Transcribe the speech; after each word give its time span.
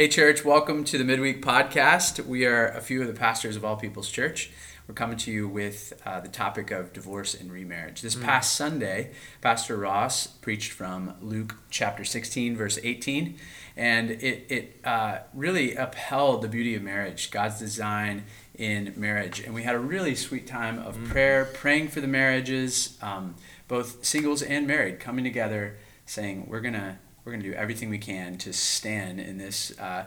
Hey, 0.00 0.08
church, 0.08 0.46
welcome 0.46 0.82
to 0.84 0.96
the 0.96 1.04
Midweek 1.04 1.44
Podcast. 1.44 2.24
We 2.24 2.46
are 2.46 2.68
a 2.68 2.80
few 2.80 3.02
of 3.02 3.06
the 3.06 3.12
pastors 3.12 3.54
of 3.54 3.66
All 3.66 3.76
People's 3.76 4.08
Church. 4.08 4.50
We're 4.88 4.94
coming 4.94 5.18
to 5.18 5.30
you 5.30 5.46
with 5.46 5.92
uh, 6.06 6.20
the 6.20 6.28
topic 6.30 6.70
of 6.70 6.94
divorce 6.94 7.34
and 7.34 7.52
remarriage. 7.52 8.00
This 8.00 8.14
past 8.14 8.54
Sunday, 8.54 9.10
Pastor 9.42 9.76
Ross 9.76 10.26
preached 10.26 10.72
from 10.72 11.16
Luke 11.20 11.56
chapter 11.68 12.02
16, 12.02 12.56
verse 12.56 12.78
18, 12.82 13.38
and 13.76 14.10
it, 14.10 14.46
it 14.48 14.80
uh, 14.84 15.18
really 15.34 15.74
upheld 15.74 16.40
the 16.40 16.48
beauty 16.48 16.74
of 16.74 16.80
marriage, 16.80 17.30
God's 17.30 17.58
design 17.58 18.24
in 18.54 18.94
marriage. 18.96 19.40
And 19.40 19.52
we 19.52 19.64
had 19.64 19.74
a 19.74 19.78
really 19.78 20.14
sweet 20.14 20.46
time 20.46 20.78
of 20.78 20.96
prayer, 21.04 21.44
praying 21.44 21.88
for 21.88 22.00
the 22.00 22.08
marriages, 22.08 22.96
um, 23.02 23.34
both 23.68 24.02
singles 24.02 24.40
and 24.40 24.66
married, 24.66 24.98
coming 24.98 25.24
together, 25.24 25.76
saying, 26.06 26.46
We're 26.48 26.62
going 26.62 26.72
to 26.72 26.96
we're 27.30 27.36
going 27.36 27.44
to 27.44 27.50
do 27.50 27.56
everything 27.56 27.90
we 27.90 27.98
can 27.98 28.36
to 28.38 28.52
stand 28.52 29.20
in 29.20 29.38
this 29.38 29.78
uh, 29.78 30.04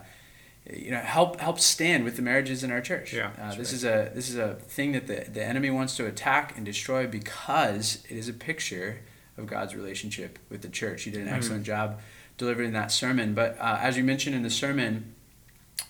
you 0.70 0.92
know 0.92 1.00
help 1.00 1.40
help 1.40 1.58
stand 1.58 2.04
with 2.04 2.18
the 2.18 2.22
marriages 2.22 2.64
in 2.66 2.72
our 2.72 2.82
church 2.82 3.14
Yeah, 3.14 3.32
uh, 3.42 3.50
this 3.56 3.58
right. 3.58 3.74
is 3.74 3.84
a 3.86 4.12
this 4.14 4.30
is 4.30 4.36
a 4.36 4.56
thing 4.56 4.92
that 4.92 5.08
the, 5.08 5.26
the 5.32 5.42
enemy 5.44 5.70
wants 5.70 5.96
to 5.98 6.06
attack 6.06 6.58
and 6.58 6.66
destroy 6.66 7.08
because 7.08 8.04
it 8.10 8.18
is 8.18 8.28
a 8.28 8.34
picture 8.34 9.00
of 9.38 9.48
god's 9.48 9.74
relationship 9.74 10.38
with 10.50 10.62
the 10.64 10.68
church 10.68 11.06
you 11.06 11.12
did 11.14 11.22
an 11.22 11.28
Mm-hmm. 11.28 11.36
excellent 11.36 11.64
job 11.64 12.00
delivering 12.38 12.74
that 12.74 12.92
sermon 12.92 13.34
but 13.34 13.58
uh, 13.60 13.78
as 13.82 13.96
you 13.96 14.04
mentioned 14.04 14.36
in 14.36 14.44
the 14.44 14.50
sermon 14.50 15.16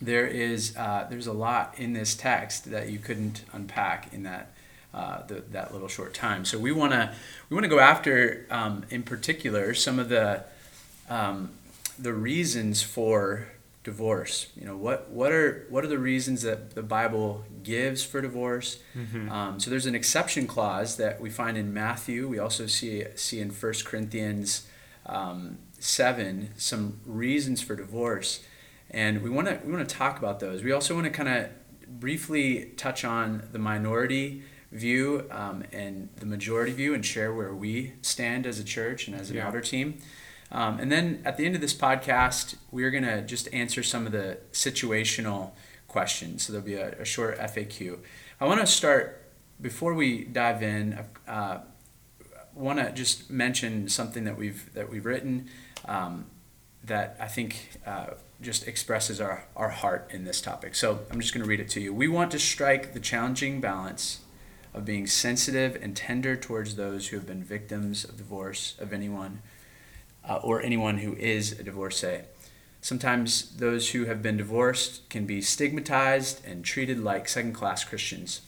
there 0.01 0.27
is 0.27 0.75
uh, 0.77 1.07
there's 1.09 1.27
a 1.27 1.33
lot 1.33 1.73
in 1.79 1.93
this 1.93 2.13
text 2.13 2.69
that 2.69 2.89
you 2.89 2.99
couldn't 2.99 3.43
unpack 3.53 4.13
in 4.13 4.21
that 4.23 4.51
uh, 4.93 5.25
the, 5.25 5.43
that 5.51 5.73
little 5.73 5.87
short 5.87 6.13
time. 6.13 6.45
So 6.45 6.59
we 6.59 6.71
want 6.71 6.91
to 6.91 7.11
we 7.49 7.55
want 7.55 7.63
to 7.63 7.69
go 7.69 7.79
after 7.79 8.45
um, 8.51 8.85
in 8.91 9.01
particular 9.01 9.73
some 9.73 9.97
of 9.97 10.07
the 10.09 10.43
um, 11.13 11.51
the 11.99 12.13
reasons 12.13 12.81
for 12.81 13.47
divorce. 13.83 14.47
You 14.55 14.65
know 14.65 14.77
what 14.77 15.09
what 15.09 15.31
are 15.31 15.65
what 15.69 15.83
are 15.83 15.87
the 15.87 15.97
reasons 15.99 16.41
that 16.43 16.73
the 16.75 16.83
Bible 16.83 17.43
gives 17.63 18.03
for 18.03 18.21
divorce? 18.21 18.79
Um, 19.29 19.59
so 19.59 19.69
there's 19.69 19.85
an 19.85 19.95
exception 19.95 20.47
clause 20.47 20.97
that 20.97 21.19
we 21.21 21.29
find 21.29 21.57
in 21.57 21.73
Matthew. 21.73 22.27
We 22.27 22.39
also 22.39 22.65
see 22.67 23.03
see 23.15 23.39
in 23.39 23.49
1 23.49 23.73
Corinthians 23.85 24.67
um, 25.05 25.57
seven 25.79 26.49
some 26.57 26.99
reasons 27.05 27.61
for 27.61 27.75
divorce, 27.75 28.41
and 28.89 29.21
we 29.21 29.29
want 29.29 29.47
to 29.49 29.59
we 29.65 29.71
want 29.73 29.87
to 29.87 29.95
talk 29.95 30.17
about 30.17 30.39
those. 30.39 30.63
We 30.63 30.71
also 30.71 30.95
want 30.95 31.05
to 31.05 31.11
kind 31.11 31.29
of 31.29 31.49
briefly 31.99 32.71
touch 32.77 33.03
on 33.05 33.47
the 33.51 33.59
minority 33.59 34.43
view 34.71 35.27
um, 35.29 35.63
and 35.71 36.09
the 36.17 36.25
majority 36.25 36.71
view 36.71 36.93
and 36.95 37.05
share 37.05 37.31
where 37.33 37.53
we 37.53 37.93
stand 38.01 38.47
as 38.47 38.57
a 38.59 38.63
church 38.63 39.07
and 39.07 39.15
as 39.19 39.29
an 39.29 39.35
Yeah. 39.35 39.45
elder 39.45 39.61
team. 39.61 39.99
Um, 40.53 40.79
and 40.79 40.91
then 40.91 41.21
at 41.25 41.35
the 41.35 41.45
end 41.45 41.55
of 41.55 41.61
this 41.61 41.73
podcast, 41.73 42.55
we're 42.71 42.91
going 42.91 43.03
to 43.03 43.23
just 43.23 43.51
answer 43.51 43.81
some 43.81 44.05
of 44.05 44.11
the 44.11 44.37
situational 44.51 45.51
questions. 45.87 46.45
So 46.45 46.53
there'll 46.53 46.65
be 46.65 46.75
a, 46.75 47.01
a 47.01 47.05
short 47.05 47.39
FAQ. 47.39 47.97
I 48.39 48.45
want 48.45 48.59
to 48.59 48.67
start, 48.67 49.23
before 49.59 49.95
we 49.95 50.23
dive 50.25 50.61
in, 50.61 50.99
uh, 51.27 51.59
want 52.53 52.77
to 52.77 52.91
just 52.91 53.31
mention 53.31 53.89
something 53.89 54.25
that 54.25 54.37
we've, 54.37 54.71
that 54.75 54.89
we've 54.91 55.05
written 55.05 55.49
um, 55.85 56.27
that 56.83 57.17
I 57.19 57.27
think 57.27 57.79
uh, 57.87 58.11
just 58.39 58.67
expresses 58.67 59.19
our, 59.19 59.47
our 59.55 59.69
heart 59.69 60.11
in 60.13 60.23
this 60.23 60.39
topic. 60.39 60.75
So 60.75 60.99
I'm 61.09 61.19
just 61.19 61.33
going 61.33 61.43
to 61.43 61.49
read 61.49 61.61
it 61.61 61.69
to 61.69 61.81
you. 61.81 61.93
We 61.93 62.07
want 62.07 62.29
to 62.31 62.39
strike 62.39 62.93
the 62.93 62.99
challenging 62.99 63.59
balance 63.59 64.19
of 64.71 64.85
being 64.85 65.07
sensitive 65.07 65.77
and 65.81 65.95
tender 65.95 66.35
towards 66.35 66.75
those 66.75 67.07
who 67.07 67.15
have 67.15 67.25
been 67.25 67.43
victims 67.43 68.03
of 68.03 68.17
divorce 68.17 68.75
of 68.79 68.93
anyone 68.93 69.41
uh, 70.27 70.37
or 70.37 70.61
anyone 70.61 70.99
who 70.99 71.15
is 71.15 71.59
a 71.59 71.63
divorcee. 71.63 72.19
Sometimes 72.81 73.55
those 73.57 73.91
who 73.91 74.05
have 74.05 74.21
been 74.21 74.37
divorced 74.37 75.09
can 75.09 75.25
be 75.25 75.41
stigmatized 75.41 76.45
and 76.45 76.65
treated 76.65 76.99
like 76.99 77.29
second 77.29 77.53
class 77.53 77.83
Christians. 77.83 78.41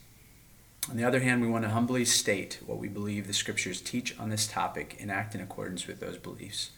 On 0.90 0.98
the 0.98 1.04
other 1.04 1.22
hand, 1.22 1.42
we 1.42 1.48
want 1.48 1.64
to 1.64 1.70
humbly 1.70 2.06
state 2.06 2.60
what 2.66 2.78
we 2.78 2.88
believe 2.88 3.28
the 3.28 3.34
scriptures 3.34 3.82
teach 3.82 4.18
on 4.20 4.30
this 4.30 4.46
topic 4.46 4.98
and 5.00 5.10
act 5.10 5.34
in 5.34 5.42
accordance 5.42 5.88
with 5.88 6.00
those 6.00 6.18
beliefs. 6.18 6.72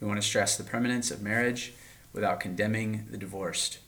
We 0.00 0.06
want 0.06 0.20
to 0.20 0.26
stress 0.26 0.56
the 0.56 0.64
permanence 0.64 1.10
of 1.10 1.20
marriage 1.20 1.74
without 2.12 2.40
condemning 2.40 3.06
the 3.10 3.18
divorced. 3.18 3.78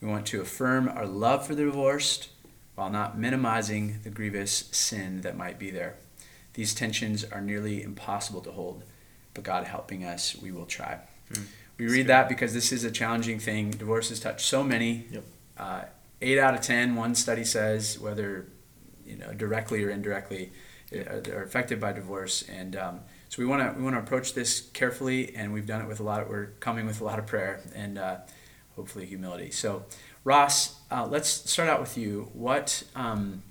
We 0.00 0.08
want 0.08 0.26
to 0.26 0.40
affirm 0.40 0.88
our 0.88 1.06
love 1.06 1.46
for 1.46 1.54
the 1.54 1.64
divorced 1.64 2.28
while 2.74 2.90
not 2.90 3.18
minimizing 3.18 4.00
the 4.04 4.10
grievous 4.10 4.68
sin 4.70 5.22
that 5.22 5.36
might 5.36 5.58
be 5.58 5.70
there. 5.70 5.94
These 6.52 6.74
tensions 6.74 7.24
are 7.24 7.40
nearly 7.40 7.82
impossible 7.82 8.42
to 8.42 8.52
hold, 8.52 8.84
but 9.36 9.44
God 9.44 9.64
helping 9.64 10.02
us, 10.04 10.34
we 10.42 10.50
will 10.50 10.66
try. 10.66 10.98
We 11.78 11.86
read 11.88 12.06
that 12.06 12.28
because 12.28 12.54
this 12.54 12.72
is 12.72 12.84
a 12.84 12.90
challenging 12.90 13.38
thing. 13.38 13.70
Divorces 13.70 14.18
touch 14.18 14.44
so 14.44 14.64
many. 14.64 15.06
Yep. 15.10 15.24
Uh, 15.58 15.82
eight 16.22 16.38
out 16.38 16.54
of 16.54 16.62
ten, 16.62 16.96
one 16.96 17.14
study 17.14 17.44
says, 17.44 17.98
whether 17.98 18.46
you 19.04 19.16
know 19.16 19.32
directly 19.34 19.84
or 19.84 19.90
indirectly, 19.90 20.52
uh, 20.94 21.30
are 21.34 21.42
affected 21.42 21.78
by 21.78 21.92
divorce. 21.92 22.44
And 22.48 22.76
um, 22.76 23.00
so 23.28 23.42
we 23.42 23.46
want 23.46 23.60
to 23.62 23.78
we 23.78 23.84
want 23.84 23.94
to 23.96 24.00
approach 24.00 24.32
this 24.32 24.70
carefully, 24.72 25.36
and 25.36 25.52
we've 25.52 25.66
done 25.66 25.82
it 25.82 25.88
with 25.88 26.00
a 26.00 26.02
lot. 26.02 26.22
Of, 26.22 26.28
we're 26.28 26.46
coming 26.60 26.86
with 26.86 27.00
a 27.02 27.04
lot 27.04 27.18
of 27.18 27.26
prayer 27.26 27.60
and 27.74 27.98
uh, 27.98 28.16
hopefully 28.74 29.04
humility. 29.04 29.50
So, 29.50 29.84
Ross, 30.24 30.80
uh, 30.90 31.06
let's 31.06 31.28
start 31.28 31.68
out 31.68 31.80
with 31.80 31.98
you. 31.98 32.30
What 32.32 32.84
um, 32.94 33.42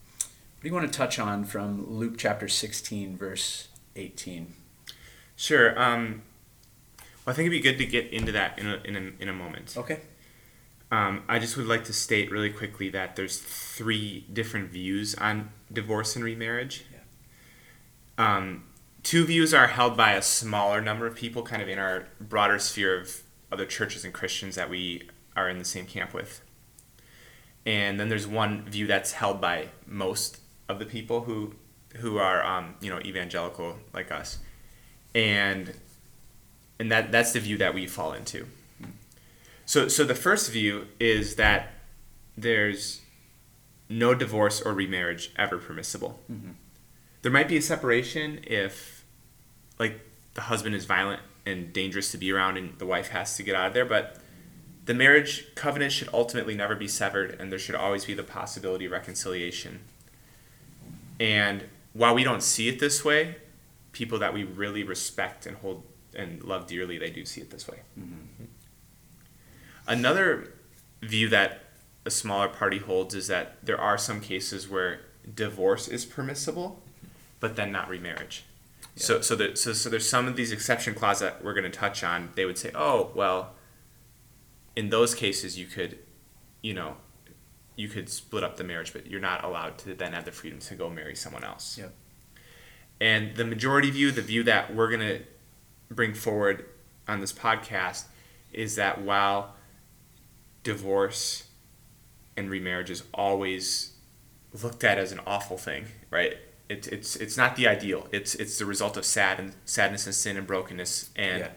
what 0.56 0.63
do 0.63 0.68
you 0.68 0.74
want 0.74 0.91
to 0.91 0.97
touch 0.97 1.19
on 1.19 1.45
from 1.45 1.85
Luke 1.88 2.16
chapter 2.18 2.47
sixteen, 2.47 3.16
verse 3.16 3.68
eighteen? 3.95 4.56
Sure. 5.35 5.79
Um, 5.79 6.23
well, 7.25 7.34
I 7.34 7.35
think 7.35 7.47
it'd 7.47 7.51
be 7.51 7.59
good 7.59 7.78
to 7.78 7.85
get 7.85 8.12
into 8.12 8.31
that 8.31 8.57
in 8.59 8.68
a, 8.68 8.75
in 8.85 8.96
a, 8.96 9.22
in 9.22 9.29
a 9.29 9.34
moment. 9.34 9.75
Okay. 9.78 10.00
Um, 10.91 11.23
I 11.28 11.40
just 11.40 11.57
would 11.57 11.66
like 11.66 11.84
to 11.85 11.94
state 11.94 12.31
really 12.31 12.51
quickly 12.51 12.90
that 12.91 13.16
there's 13.16 13.40
three 13.40 14.25
different 14.31 14.69
views 14.69 15.16
on 15.16 15.50
divorce 15.72 16.16
and 16.16 16.24
remarriage. 16.24 16.85
Um, 18.18 18.63
two 19.03 19.25
views 19.25 19.53
are 19.53 19.68
held 19.68 19.97
by 19.97 20.13
a 20.13 20.22
smaller 20.22 20.81
number 20.81 21.06
of 21.06 21.16
people, 21.16 21.44
kind 21.44 21.62
of 21.62 21.68
in 21.68 21.79
our 21.79 22.07
broader 22.19 22.59
sphere 22.59 23.00
of 23.00 23.22
other 23.51 23.66
churches 23.66 24.06
and 24.06 24.13
Christians 24.13 24.56
that 24.56 24.69
we 24.69 25.09
are 25.35 25.50
in 25.50 25.59
the 25.59 25.66
same 25.66 25.85
camp 25.85 26.13
with. 26.13 26.41
And 27.66 28.00
then 28.00 28.09
there's 28.09 28.28
one 28.28 28.63
view 28.66 28.88
that's 28.88 29.13
held 29.13 29.41
by 29.41 29.69
most 29.85 30.40
of 30.69 30.79
the 30.79 30.85
people 30.85 31.22
who 31.22 31.56
who 31.97 32.18
are 32.18 32.44
um, 32.44 32.75
you 32.81 32.90
know 32.90 33.00
evangelical 33.00 33.78
like 33.94 34.12
us, 34.12 34.40
and 35.16 35.74
and 36.78 36.92
that 36.92 37.12
that's 37.12 37.31
the 37.31 37.40
view 37.40 37.58
that 37.58 37.74
we 37.74 37.88
fall 37.88 38.14
into. 38.14 38.46
So 39.66 39.88
so 39.88 40.03
the 40.03 40.14
first 40.14 40.52
view 40.52 40.88
is 41.00 41.38
that 41.38 41.72
there's 42.38 43.02
no 43.90 44.14
divorce 44.14 44.62
or 44.62 44.74
remarriage 44.74 45.31
ever 45.38 45.58
permissible. 45.58 46.20
Mm-hmm. 46.31 46.52
There 47.22 47.31
might 47.31 47.48
be 47.48 47.58
a 47.58 47.62
separation 47.62 48.42
if 48.46 49.06
like 49.80 50.02
the 50.36 50.42
husband 50.42 50.75
is 50.75 50.86
violent 50.86 51.22
and 51.46 51.72
dangerous 51.72 52.12
to 52.12 52.18
be 52.18 52.31
around 52.31 52.58
and 52.58 52.78
the 52.78 52.86
wife 52.86 53.09
has 53.09 53.38
to 53.38 53.44
get 53.44 53.56
out 53.56 53.68
of 53.68 53.74
there, 53.74 53.86
but 53.86 54.18
the 54.86 54.94
marriage 54.94 55.56
covenant 55.56 55.92
should 55.92 56.09
ultimately 56.14 56.56
never 56.56 56.75
be 56.75 56.88
severed 56.88 57.38
and 57.40 57.52
there 57.52 57.59
should 57.59 57.75
always 57.75 58.06
be 58.06 58.14
the 58.14 58.24
possibility 58.24 58.86
of 58.86 58.92
reconciliation. 58.92 59.80
And 61.20 61.64
while 61.94 62.14
we 62.14 62.24
don't 62.24 62.44
see 62.44 62.68
it 62.68 62.80
this 62.80 63.06
way, 63.06 63.36
people 63.95 64.19
that 64.19 64.33
we 64.33 64.44
really 64.44 64.83
respect 64.83 65.45
and 65.45 65.56
hold 65.57 65.83
and 66.13 66.44
love 66.44 66.67
dearly, 66.67 66.97
they 66.97 67.09
do 67.09 67.25
see 67.25 67.39
it 67.39 67.50
this 67.50 67.66
way. 67.66 67.79
Mm-hmm. 67.97 68.44
Another 69.88 70.53
view 71.01 71.29
that 71.29 71.63
a 72.03 72.11
smaller 72.11 72.50
party 72.50 72.78
holds 72.78 73.16
is 73.16 73.28
that 73.28 73.57
there 73.63 73.79
are 73.79 73.97
some 73.97 74.19
cases 74.19 74.69
where 74.69 75.00
divorce 75.33 75.88
is 75.88 76.03
permissible, 76.03 76.83
but 77.39 77.56
then 77.56 77.72
not 77.72 77.88
remarriage. 77.88 78.44
So, 78.97 79.22
so, 79.22 79.35
there, 79.35 79.56
so, 79.56 79.72
so 79.72 79.89
there's 79.89 80.07
some 80.07 80.27
of 80.27 80.35
these 80.35 80.51
exception 80.51 80.94
clauses 80.94 81.22
that 81.22 81.44
we're 81.44 81.53
going 81.53 81.69
to 81.69 81.77
touch 81.77 82.03
on. 82.03 82.29
They 82.35 82.45
would 82.45 82.57
say, 82.57 82.72
oh, 82.75 83.12
well, 83.16 83.53
in 84.75 84.89
those 84.89 85.16
cases, 85.16 85.57
you 85.57 85.67
could, 85.67 86.00
you 86.62 86.74
know, 86.74 86.98
you 87.75 87.88
could 87.88 88.09
split 88.09 88.44
up 88.44 88.57
the 88.57 88.63
marriage, 88.63 88.91
but 88.94 89.07
you're 89.07 89.21
not 89.21 89.44
allowed 89.44 89.77
to 89.80 89.94
then 89.94 90.13
have 90.13 90.25
the 90.25 90.31
freedom 90.31 90.59
to 90.59 90.75
go 90.75 90.89
marry 90.89 91.15
someone 91.15 91.44
else. 91.44 91.77
Yep. 91.77 91.94
And 93.01 93.36
the 93.36 93.45
majority 93.45 93.92
view, 93.92 94.12
the 94.12 94.21
view 94.21 94.44
that 94.44 94.74
we're 94.74 94.88
going 94.89 95.01
to 95.01 95.21
bring 95.89 96.13
forward 96.13 96.65
on 97.07 97.19
this 97.19 97.33
podcast, 97.33 98.06
is 98.53 98.75
that 98.75 99.01
while 99.01 99.53
divorce 100.63 101.44
and 102.38 102.50
remarriage 102.50 102.89
is 102.89 103.03
always 103.13 103.94
looked 104.63 104.83
at 104.83 104.97
as 104.97 105.12
an 105.12 105.19
awful 105.27 105.57
thing, 105.57 105.86
right? 106.09 106.38
It, 106.68 106.88
it's 106.88 107.15
it's 107.15 107.38
not 107.38 107.56
the 107.56 107.68
ideal. 107.68 108.07
It's 108.12 108.33
it's 108.36 108.57
the 108.57 108.65
result 108.65 108.98
of 108.98 109.06
sad 109.06 109.39
and 109.39 109.53
sadness 109.65 110.06
and 110.07 110.15
sin 110.15 110.36
and 110.38 110.48
brokenness, 110.48 111.12
and 111.15 111.39
Yeah. 111.39 111.50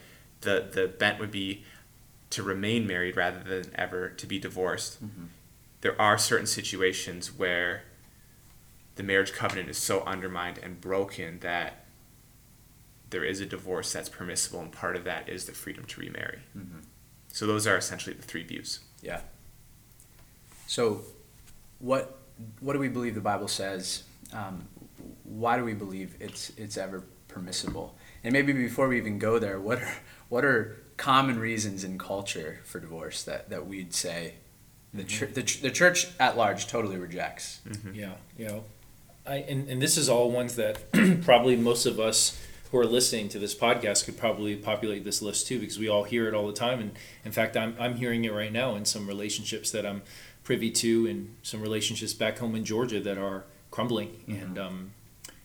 the 0.43 0.69
the 0.71 0.87
bent 0.89 1.19
would 1.19 1.31
be 1.31 1.65
to 2.31 2.43
remain 2.43 2.87
married 2.87 3.17
rather 3.17 3.43
than 3.43 3.73
ever 3.75 4.11
to 4.11 4.27
be 4.27 4.39
divorced. 4.39 5.03
Mm-hmm. 5.03 5.25
There 5.81 5.99
are 6.01 6.19
certain 6.19 6.47
situations 6.47 7.33
where 7.33 7.85
the 8.99 9.05
marriage 9.05 9.33
covenant 9.33 9.71
is 9.71 9.79
so 9.79 10.03
undermined 10.03 10.59
and 10.59 10.81
broken 10.81 11.39
that 11.39 11.85
there 13.11 13.25
is 13.25 13.41
a 13.41 13.47
divorce 13.47 13.93
that's 13.93 14.09
permissible, 14.09 14.61
and 14.61 14.73
part 14.73 14.97
of 14.97 15.05
that 15.05 15.29
is 15.29 15.47
the 15.47 15.53
freedom 15.53 15.85
to 15.85 16.01
remarry. 16.01 16.41
So 17.33 17.47
those 17.47 17.67
are 17.67 17.77
essentially 17.77 18.15
the 18.15 18.23
three 18.23 18.43
views. 18.43 18.81
Yeah. 19.01 19.21
So, 20.67 21.03
what 21.79 22.19
what 22.61 22.73
do 22.73 22.81
we 22.81 22.89
believe 22.89 23.15
the 23.15 23.21
Bible 23.21 23.49
says? 23.49 24.03
Um, 24.33 24.67
why 25.23 25.57
do 25.57 25.65
we 25.65 25.75
believe 25.75 26.17
it's 26.19 26.51
it's 26.57 26.77
ever 26.77 27.05
permissible? 27.29 27.97
And 28.25 28.33
maybe 28.33 28.53
before 28.53 28.89
we 28.89 28.99
even 28.99 29.21
go 29.21 29.39
there, 29.39 29.61
what 29.61 29.79
are 29.79 29.95
what 30.29 30.45
are 30.45 30.77
common 30.97 31.39
reasons 31.39 31.85
in 31.85 31.99
culture 31.99 32.59
for 32.65 32.81
divorce 32.81 33.23
that, 33.23 33.49
that 33.49 33.67
we'd 33.69 33.95
say 33.95 34.35
the, 34.93 35.05
mm-hmm. 35.05 35.27
ch- 35.27 35.35
the, 35.35 35.43
ch- 35.45 35.61
the 35.61 35.71
church 35.71 36.09
at 36.19 36.37
large 36.37 36.67
totally 36.67 36.97
rejects? 36.97 37.61
Mm-hmm. 37.69 37.95
Yeah, 37.95 38.15
you 38.37 38.49
know, 38.49 38.65
I 39.29 39.37
and, 39.49 39.69
and 39.69 39.81
this 39.83 39.97
is 39.97 40.09
all 40.09 40.31
ones 40.31 40.57
that 40.57 40.81
probably 41.23 41.57
most 41.57 41.87
of 41.87 42.01
us 42.01 42.41
who 42.71 42.79
are 42.79 42.87
listening 42.87 43.29
to 43.31 43.39
this 43.39 43.55
podcast 43.55 44.05
could 44.05 44.19
probably 44.19 44.57
populate 44.57 45.05
this 45.05 45.23
list 45.23 45.47
too 45.47 45.59
because 45.59 45.79
we 45.79 45.89
all 45.89 46.05
hear 46.05 46.29
it 46.29 46.35
all 46.35 46.47
the 46.47 46.53
time 46.53 46.81
and 46.81 46.93
in 47.25 47.33
fact 47.33 47.57
I'm, 47.57 47.75
I'm 47.79 47.97
hearing 47.97 48.25
it 48.25 48.33
right 48.33 48.53
now 48.53 48.75
in 48.75 48.85
some 48.85 49.07
relationships 49.07 49.71
that 49.71 49.87
i'm 49.87 50.03
privy 50.45 50.71
to 50.71 51.07
and 51.07 51.35
some 51.43 51.61
relationships 51.61 52.13
back 52.13 52.39
home 52.39 52.55
in 52.55 52.65
georgia 52.65 53.01
that 53.01 53.19
are 53.19 53.45
crumbling 53.71 54.09
mm-hmm. 54.09 54.33
and 54.33 54.59
um, 54.59 54.91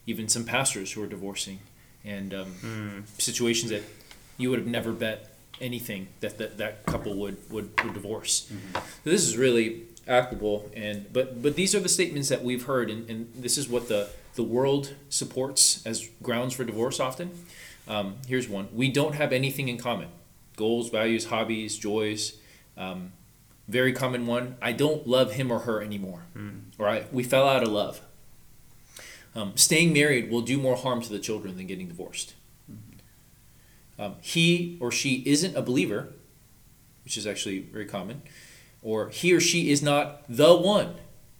even 0.06 0.28
some 0.28 0.44
pastors 0.44 0.92
who 0.92 1.04
are 1.04 1.08
divorcing 1.08 1.60
and 2.06 2.34
um, 2.34 2.54
mm. 2.62 3.22
situations 3.22 3.72
that 3.72 3.84
you 4.38 4.50
would 4.50 4.60
have 4.60 4.68
never 4.68 4.92
bet 4.92 5.30
anything 5.62 6.08
that 6.20 6.38
that, 6.38 6.58
that 6.58 6.86
couple 6.86 7.16
would, 7.16 7.38
would, 7.50 7.70
would 7.84 7.94
divorce 7.94 8.52
mm-hmm. 8.52 8.74
so 8.74 9.10
this 9.10 9.24
is 9.24 9.38
really 9.38 9.84
applicable 10.08 10.70
and 10.76 11.12
but 11.14 11.42
but 11.42 11.56
these 11.56 11.74
are 11.74 11.80
the 11.80 11.90
statements 11.90 12.28
that 12.30 12.44
we've 12.44 12.66
heard 12.66 12.90
and, 12.90 13.10
and 13.10 13.34
this 13.34 13.58
is 13.58 13.70
what 13.70 13.88
the 13.88 14.10
the 14.36 14.44
world 14.44 14.96
supports 15.10 15.86
as 15.86 16.10
grounds 16.22 16.54
for 16.54 16.64
divorce 16.64 17.00
often. 17.00 17.32
Um, 17.88 18.16
here's 18.28 18.48
one 18.48 18.70
We 18.74 18.90
don't 18.90 19.16
have 19.16 19.32
anything 19.32 19.68
in 19.68 19.78
common 19.78 20.10
goals, 20.56 20.90
values, 20.90 21.26
hobbies, 21.26 21.78
joys. 21.78 22.38
Um, 22.78 23.14
very 23.68 23.94
common 23.94 24.26
one 24.26 24.58
I 24.62 24.72
don't 24.72 25.08
love 25.08 25.34
him 25.34 25.52
or 25.52 25.60
her 25.60 25.82
anymore. 25.82 26.26
Mm. 26.36 26.62
Or 26.78 26.88
I, 26.88 27.06
we 27.12 27.24
fell 27.24 27.48
out 27.48 27.64
of 27.64 27.70
love. 27.70 28.02
Um, 29.36 29.54
staying 29.56 29.94
married 29.94 30.30
will 30.30 30.42
do 30.42 30.58
more 30.58 30.76
harm 30.76 31.02
to 31.02 31.10
the 31.10 31.20
children 31.20 31.58
than 31.58 31.66
getting 31.66 31.88
divorced. 31.88 32.36
Mm-hmm. 32.72 34.02
Um, 34.02 34.16
he 34.22 34.78
or 34.80 34.92
she 34.92 35.24
isn't 35.26 35.56
a 35.56 35.62
believer, 35.62 36.10
which 37.04 37.18
is 37.18 37.26
actually 37.26 37.60
very 37.60 37.86
common, 37.86 38.22
or 38.84 39.10
he 39.10 39.34
or 39.34 39.40
she 39.40 39.72
is 39.72 39.82
not 39.82 40.24
the 40.30 40.56
one 40.56 40.96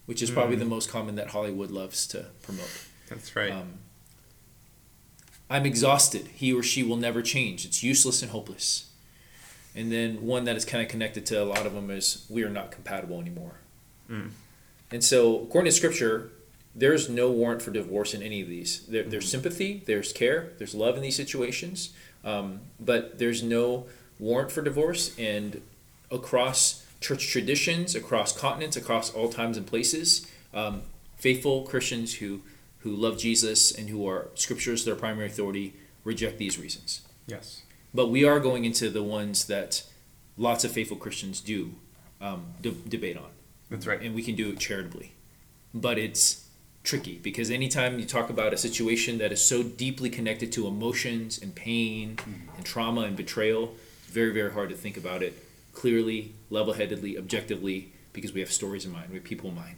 which 0.06 0.22
is 0.22 0.30
probably 0.30 0.56
mm. 0.56 0.60
the 0.60 0.66
most 0.66 0.90
common 0.90 1.16
that 1.16 1.30
Hollywood 1.30 1.72
loves 1.72 2.06
to 2.08 2.26
promote. 2.42 2.70
That's 3.10 3.36
right. 3.36 3.52
Um, 3.52 3.80
I'm 5.50 5.66
exhausted. 5.66 6.28
He 6.34 6.52
or 6.54 6.64
she 6.64 6.84
will 6.84 6.98
never 6.98 7.22
change. 7.22 7.66
It's 7.66 7.84
useless 7.84 8.22
and 8.22 8.32
hopeless. 8.32 8.90
And 9.76 9.92
then 9.92 10.26
one 10.26 10.44
that 10.44 10.56
is 10.56 10.66
kind 10.66 10.84
of 10.84 10.90
connected 10.90 11.26
to 11.28 11.42
a 11.42 11.46
lot 11.46 11.66
of 11.66 11.74
them 11.74 11.90
is 11.90 12.26
we 12.30 12.44
are 12.44 12.50
not 12.50 12.72
compatible 12.72 13.20
anymore. 13.20 13.56
Mm. 14.10 14.32
And 14.92 15.04
so, 15.04 15.42
according 15.44 15.72
to 15.72 15.76
Scripture, 15.76 16.32
there's 16.76 17.10
no 17.10 17.32
warrant 17.32 17.62
for 17.62 17.72
divorce 17.72 18.14
in 18.14 18.22
any 18.22 18.42
of 18.42 18.48
these. 18.48 18.86
There, 18.86 19.04
there's 19.04 19.26
mm. 19.26 19.32
sympathy, 19.32 19.84
there's 19.86 20.12
care, 20.12 20.52
there's 20.58 20.76
love 20.76 20.96
in 20.96 21.02
these 21.02 21.16
situations, 21.16 21.94
um, 22.24 22.62
but 22.80 23.20
there's 23.20 23.42
no 23.42 23.88
warrant 24.20 24.52
for 24.52 24.62
divorce. 24.62 25.18
And 25.18 25.62
across 26.12 26.83
church 27.04 27.28
traditions 27.28 27.96
across 27.96 28.36
continents, 28.36 28.78
across 28.78 29.14
all 29.14 29.28
times 29.28 29.58
and 29.58 29.68
places. 29.68 30.26
Um, 30.54 30.84
faithful 31.18 31.64
Christians 31.64 32.16
who 32.16 32.42
who 32.80 32.92
love 32.92 33.18
Jesus 33.18 33.72
and 33.72 33.90
who 33.90 34.08
are 34.08 34.30
scriptures 34.36 34.84
their 34.84 34.96
primary 34.96 35.28
authority 35.28 35.74
reject 36.04 36.38
these 36.38 36.60
reasons. 36.60 37.02
Yes. 37.28 37.62
But 37.94 38.08
we 38.08 38.26
are 38.26 38.40
going 38.40 38.66
into 38.66 38.90
the 38.90 39.04
ones 39.04 39.46
that 39.46 39.84
lots 40.38 40.66
of 40.66 40.72
faithful 40.72 40.98
Christians 40.98 41.40
do 41.40 41.76
um, 42.20 42.48
de- 42.62 42.72
debate 42.72 43.16
on. 43.16 43.30
That's 43.70 43.88
right. 43.88 44.02
And 44.02 44.14
we 44.14 44.22
can 44.22 44.36
do 44.36 44.50
it 44.50 44.60
charitably. 44.60 45.14
But 45.74 45.98
it's 45.98 46.50
tricky 46.84 47.20
because 47.24 47.50
anytime 47.50 48.00
you 48.00 48.06
talk 48.06 48.30
about 48.30 48.54
a 48.54 48.58
situation 48.58 49.18
that 49.20 49.32
is 49.32 49.42
so 49.42 49.64
deeply 49.64 50.10
connected 50.10 50.52
to 50.54 50.68
emotions 50.68 51.42
and 51.42 51.56
pain 51.56 52.18
mm-hmm. 52.18 52.56
and 52.58 52.66
trauma 52.66 53.02
and 53.02 53.16
betrayal, 53.16 53.76
it's 54.04 54.12
very, 54.12 54.34
very 54.34 54.52
hard 54.52 54.70
to 54.70 54.76
think 54.76 54.98
about 54.98 55.24
it 55.24 55.42
clearly, 55.74 56.36
level-headedly, 56.50 57.18
objectively, 57.18 57.92
because 58.14 58.34
we 58.34 58.40
have 58.40 58.52
stories 58.52 58.86
in 58.86 58.92
mind, 58.92 59.10
we 59.10 59.16
have 59.16 59.24
people 59.24 59.50
in 59.50 59.56
mind, 59.56 59.76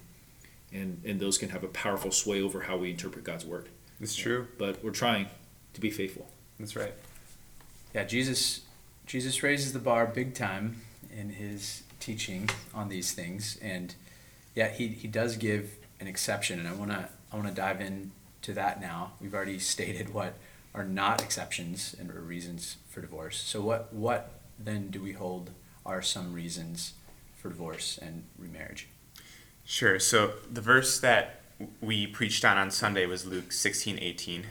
and 0.71 1.01
and 1.05 1.19
those 1.19 1.37
can 1.37 1.49
have 1.49 1.63
a 1.63 1.67
powerful 1.67 2.11
sway 2.11 2.41
over 2.41 2.61
how 2.61 2.77
we 2.77 2.91
interpret 2.91 3.23
God's 3.23 3.45
word. 3.45 3.69
It's 3.99 4.15
true. 4.15 4.47
But 4.57 4.83
we're 4.83 4.91
trying 4.91 5.27
to 5.73 5.81
be 5.81 5.89
faithful. 5.89 6.27
That's 6.59 6.75
right. 6.75 6.93
Yeah, 7.93 8.03
Jesus 8.03 8.61
Jesus 9.05 9.41
raises 9.43 9.73
the 9.73 9.79
bar 9.79 10.05
big 10.05 10.33
time 10.33 10.81
in 11.15 11.29
his 11.29 11.83
teaching 11.99 12.49
on 12.73 12.89
these 12.89 13.13
things, 13.13 13.57
and 13.61 13.95
yeah, 14.53 14.69
he 14.69 14.89
he 14.89 15.07
does 15.07 15.37
give 15.37 15.75
an 15.99 16.07
exception, 16.07 16.59
and 16.59 16.67
I 16.67 16.73
wanna 16.73 17.09
I 17.31 17.35
wanna 17.37 17.51
dive 17.51 17.81
into 17.81 18.53
that 18.53 18.81
now. 18.81 19.13
We've 19.21 19.33
already 19.33 19.59
stated 19.73 20.13
what 20.13 20.35
are 20.73 20.83
not 20.83 21.23
exceptions 21.23 21.95
and 21.97 22.13
reasons 22.13 22.77
for 22.89 22.99
divorce. 23.01 23.37
So 23.37 23.61
what 23.61 23.93
what 23.93 24.31
then 24.59 24.89
do 24.89 25.01
we 25.01 25.13
hold 25.13 25.51
are 25.85 26.01
some 26.01 26.33
reasons 26.33 26.93
for 27.35 27.49
divorce 27.49 27.97
and 28.01 28.23
remarriage. 28.37 28.87
Sure. 29.65 29.99
So 29.99 30.33
the 30.51 30.61
verse 30.61 30.99
that 30.99 31.41
we 31.81 32.07
preached 32.07 32.43
on 32.43 32.57
on 32.57 32.71
Sunday 32.71 33.05
was 33.05 33.25
Luke 33.25 33.51
16 33.51 33.99
18, 33.99 34.45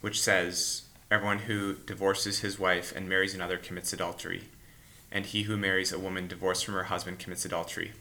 which 0.00 0.20
says, 0.20 0.82
Everyone 1.10 1.40
who 1.40 1.74
divorces 1.74 2.40
his 2.40 2.58
wife 2.58 2.94
and 2.94 3.08
marries 3.08 3.34
another 3.34 3.58
commits 3.58 3.92
adultery, 3.92 4.44
and 5.12 5.24
he 5.24 5.42
who 5.42 5.56
marries 5.56 5.92
a 5.92 5.98
woman 5.98 6.26
divorced 6.26 6.64
from 6.64 6.74
her 6.74 6.84
husband 6.84 7.20
commits 7.20 7.44
adultery. 7.44 7.92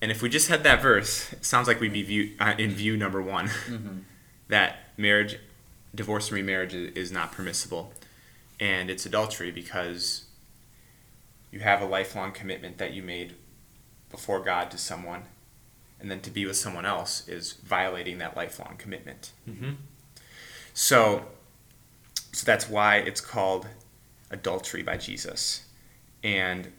And 0.00 0.10
if 0.10 0.22
we 0.22 0.28
just 0.28 0.48
had 0.48 0.62
that 0.64 0.80
verse, 0.82 1.32
it 1.32 1.44
sounds 1.44 1.68
like 1.68 1.80
we'd 1.80 1.92
be 1.92 2.02
view, 2.02 2.32
uh, 2.38 2.54
in 2.58 2.70
view 2.70 2.96
number 2.96 3.22
one 3.22 3.46
mm-hmm. 3.46 3.98
that 4.48 4.76
marriage, 4.96 5.38
divorce 5.94 6.28
and 6.28 6.36
remarriage 6.36 6.74
is 6.74 7.10
not 7.12 7.32
permissible. 7.32 7.92
And 8.60 8.90
it's 8.90 9.06
adultery 9.06 9.50
because 9.50 10.24
you 11.52 11.60
have 11.60 11.80
a 11.80 11.84
lifelong 11.84 12.32
commitment 12.32 12.78
that 12.78 12.92
you 12.92 13.02
made 13.02 13.36
before 14.10 14.40
God 14.40 14.70
to 14.72 14.78
someone, 14.78 15.22
and 16.00 16.10
then 16.10 16.20
to 16.20 16.30
be 16.30 16.44
with 16.44 16.56
someone 16.56 16.84
else 16.84 17.28
is 17.28 17.52
violating 17.52 18.18
that 18.18 18.36
lifelong 18.36 18.76
commitment. 18.76 19.32
Mm-hmm. 19.48 19.72
So, 20.74 21.26
so 22.32 22.44
that's 22.44 22.68
why 22.68 22.96
it's 22.96 23.20
called 23.20 23.68
adultery 24.30 24.82
by 24.82 24.96
Jesus, 24.96 25.66
and 26.24 26.72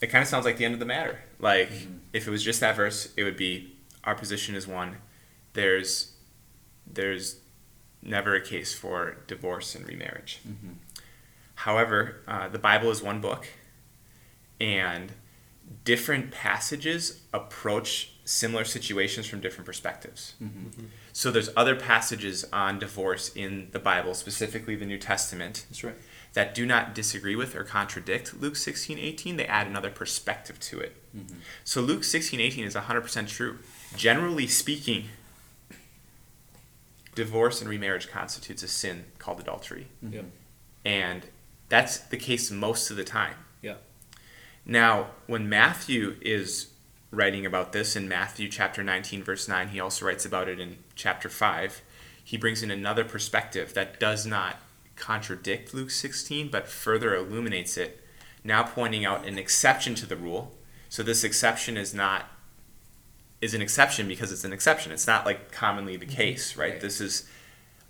it 0.00 0.08
kind 0.08 0.22
of 0.22 0.28
sounds 0.28 0.44
like 0.44 0.58
the 0.58 0.64
end 0.64 0.74
of 0.74 0.80
the 0.80 0.86
matter. 0.86 1.20
Like 1.38 1.70
mm-hmm. 1.70 1.98
if 2.12 2.26
it 2.26 2.30
was 2.30 2.42
just 2.42 2.60
that 2.60 2.76
verse, 2.76 3.12
it 3.16 3.24
would 3.24 3.36
be 3.36 3.76
our 4.04 4.14
position 4.14 4.54
is 4.54 4.66
one. 4.66 4.96
There's 5.54 6.12
there's 6.86 7.36
never 8.02 8.34
a 8.34 8.40
case 8.40 8.74
for 8.74 9.18
divorce 9.26 9.74
and 9.74 9.86
remarriage. 9.86 10.40
Mm-hmm. 10.46 10.72
However, 11.56 12.22
uh, 12.26 12.48
the 12.48 12.58
Bible 12.58 12.90
is 12.90 13.02
one 13.02 13.20
book, 13.20 13.48
and 14.60 15.12
different 15.84 16.30
passages 16.30 17.22
approach 17.32 18.12
similar 18.24 18.64
situations 18.64 19.26
from 19.26 19.40
different 19.40 19.64
perspectives. 19.64 20.34
Mm-hmm. 20.42 20.86
So 21.12 21.30
there's 21.30 21.50
other 21.56 21.74
passages 21.74 22.44
on 22.52 22.78
divorce 22.78 23.34
in 23.34 23.68
the 23.72 23.78
Bible, 23.78 24.14
specifically 24.14 24.76
the 24.76 24.84
New 24.84 24.98
Testament. 24.98 25.64
That's 25.68 25.82
right. 25.82 25.94
That 26.34 26.54
do 26.54 26.66
not 26.66 26.94
disagree 26.94 27.34
with 27.34 27.56
or 27.56 27.64
contradict 27.64 28.38
Luke 28.38 28.56
16, 28.56 28.98
18. 28.98 29.36
They 29.36 29.46
add 29.46 29.66
another 29.66 29.90
perspective 29.90 30.60
to 30.60 30.78
it. 30.78 30.96
Mm-hmm. 31.16 31.38
So 31.64 31.80
Luke 31.80 32.04
16, 32.04 32.38
18 32.38 32.64
is 32.64 32.74
100% 32.74 33.28
true. 33.28 33.58
Generally 33.96 34.48
speaking, 34.48 35.06
divorce 37.14 37.60
and 37.60 37.70
remarriage 37.70 38.08
constitutes 38.08 38.62
a 38.62 38.68
sin 38.68 39.06
called 39.18 39.40
adultery. 39.40 39.88
Mm-hmm. 40.04 40.26
And 40.84 41.22
that's 41.68 41.98
the 41.98 42.16
case 42.16 42.50
most 42.50 42.90
of 42.90 42.96
the 42.96 43.04
time. 43.04 43.34
Now, 44.70 45.08
when 45.26 45.48
Matthew 45.48 46.16
is 46.20 46.66
writing 47.10 47.46
about 47.46 47.72
this 47.72 47.96
in 47.96 48.06
Matthew 48.06 48.50
chapter 48.50 48.84
19, 48.84 49.24
verse 49.24 49.48
9, 49.48 49.68
he 49.68 49.80
also 49.80 50.04
writes 50.04 50.26
about 50.26 50.46
it 50.46 50.60
in 50.60 50.76
chapter 50.94 51.30
5. 51.30 51.80
He 52.22 52.36
brings 52.36 52.62
in 52.62 52.70
another 52.70 53.02
perspective 53.02 53.72
that 53.72 53.98
does 53.98 54.26
not 54.26 54.56
contradict 54.94 55.72
Luke 55.72 55.90
16, 55.90 56.50
but 56.50 56.68
further 56.68 57.16
illuminates 57.16 57.78
it, 57.78 58.04
now 58.44 58.62
pointing 58.62 59.06
out 59.06 59.26
an 59.26 59.38
exception 59.38 59.94
to 59.94 60.06
the 60.06 60.16
rule. 60.16 60.54
So 60.90 61.02
this 61.02 61.24
exception 61.24 61.78
is 61.78 61.94
not 61.94 62.26
is 63.40 63.54
an 63.54 63.62
exception 63.62 64.08
because 64.08 64.32
it's 64.32 64.42
an 64.42 64.52
exception. 64.52 64.90
It's 64.90 65.06
not 65.06 65.24
like 65.24 65.52
commonly 65.52 65.96
the 65.96 66.06
mm-hmm. 66.06 66.16
case, 66.16 66.56
right? 66.56 66.72
right. 66.72 66.80
This 66.80 67.00
is 67.00 67.28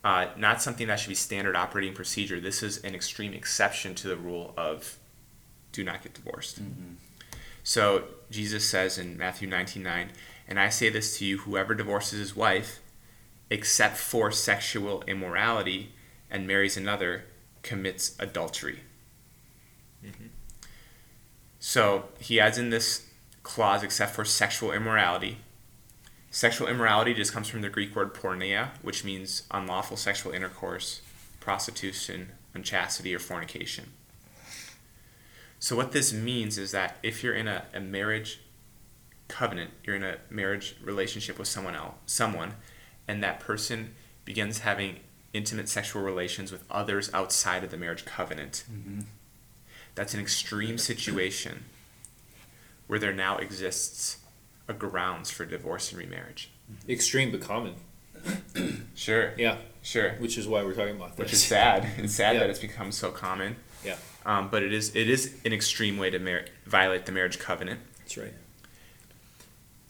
uh, 0.04 0.26
not 0.36 0.60
something 0.60 0.86
that 0.88 1.00
should 1.00 1.08
be 1.08 1.14
standard 1.14 1.56
operating 1.56 1.94
procedure. 1.94 2.38
This 2.38 2.62
is 2.62 2.78
an 2.84 2.94
extreme 2.94 3.32
exception 3.32 3.94
to 3.96 4.08
the 4.08 4.16
rule 4.16 4.52
of 4.58 4.97
do 5.78 5.84
not 5.84 6.02
get 6.02 6.12
divorced. 6.12 6.60
Mm-hmm. 6.60 6.94
So 7.62 8.04
Jesus 8.32 8.68
says 8.68 8.98
in 8.98 9.16
Matthew 9.16 9.46
19 9.46 9.80
9, 9.80 10.10
and 10.48 10.58
I 10.58 10.70
say 10.70 10.88
this 10.88 11.18
to 11.18 11.24
you 11.24 11.38
whoever 11.38 11.72
divorces 11.72 12.18
his 12.18 12.34
wife, 12.34 12.80
except 13.48 13.96
for 13.96 14.32
sexual 14.32 15.04
immorality, 15.06 15.92
and 16.30 16.48
marries 16.48 16.76
another, 16.76 17.24
commits 17.62 18.16
adultery. 18.18 18.80
So 21.60 22.04
he 22.18 22.40
adds 22.40 22.58
in 22.58 22.70
this 22.70 23.06
clause 23.42 23.82
except 23.82 24.14
for 24.14 24.24
sexual 24.24 24.72
immorality. 24.72 25.38
Sexual 26.30 26.68
immorality 26.68 27.14
just 27.14 27.32
comes 27.32 27.48
from 27.48 27.62
the 27.62 27.68
Greek 27.68 27.94
word 27.94 28.14
porneia, 28.14 28.70
which 28.82 29.04
means 29.04 29.44
unlawful 29.50 29.96
sexual 29.96 30.32
intercourse, 30.32 31.02
prostitution, 31.40 32.32
unchastity, 32.54 33.14
or 33.14 33.18
fornication. 33.18 33.92
So, 35.60 35.76
what 35.76 35.92
this 35.92 36.12
means 36.12 36.56
is 36.58 36.70
that 36.72 36.98
if 37.02 37.22
you're 37.22 37.34
in 37.34 37.48
a, 37.48 37.64
a 37.74 37.80
marriage 37.80 38.40
covenant, 39.26 39.70
you're 39.84 39.96
in 39.96 40.04
a 40.04 40.18
marriage 40.30 40.76
relationship 40.82 41.38
with 41.38 41.48
someone 41.48 41.74
else, 41.74 41.94
someone, 42.06 42.54
and 43.06 43.22
that 43.22 43.40
person 43.40 43.94
begins 44.24 44.60
having 44.60 45.00
intimate 45.32 45.68
sexual 45.68 46.02
relations 46.02 46.50
with 46.52 46.64
others 46.70 47.10
outside 47.12 47.64
of 47.64 47.70
the 47.70 47.76
marriage 47.76 48.04
covenant, 48.04 48.64
mm-hmm. 48.70 49.00
that's 49.94 50.14
an 50.14 50.20
extreme 50.20 50.78
situation 50.78 51.64
where 52.86 52.98
there 52.98 53.12
now 53.12 53.36
exists 53.36 54.18
a 54.66 54.72
grounds 54.72 55.30
for 55.30 55.44
divorce 55.44 55.90
and 55.92 55.98
remarriage. 55.98 56.50
Mm-hmm. 56.70 56.90
Extreme 56.90 57.30
but 57.32 57.40
common. 57.40 57.74
Sure. 58.94 59.32
Yeah, 59.38 59.58
Sure. 59.80 60.14
which 60.18 60.36
is 60.36 60.48
why 60.48 60.64
we're 60.64 60.74
talking 60.74 60.96
about 60.96 61.16
this. 61.16 61.18
Which 61.26 61.32
is 61.32 61.44
sad. 61.44 61.86
It's 61.98 62.14
sad 62.14 62.34
Yeah. 62.34 62.40
that 62.40 62.50
it's 62.50 62.58
become 62.58 62.90
so 62.90 63.12
common. 63.12 63.54
Yeah, 63.84 63.94
Um, 64.28 64.48
but 64.50 64.62
it 64.62 64.74
is 64.74 64.94
it 64.94 65.08
is 65.08 65.34
an 65.46 65.52
extreme 65.54 65.96
way 65.96 66.10
to 66.10 66.18
mar- 66.18 66.44
violate 66.66 67.06
the 67.06 67.12
marriage 67.12 67.38
covenant, 67.38 67.80
that's 68.00 68.18
right. 68.18 68.34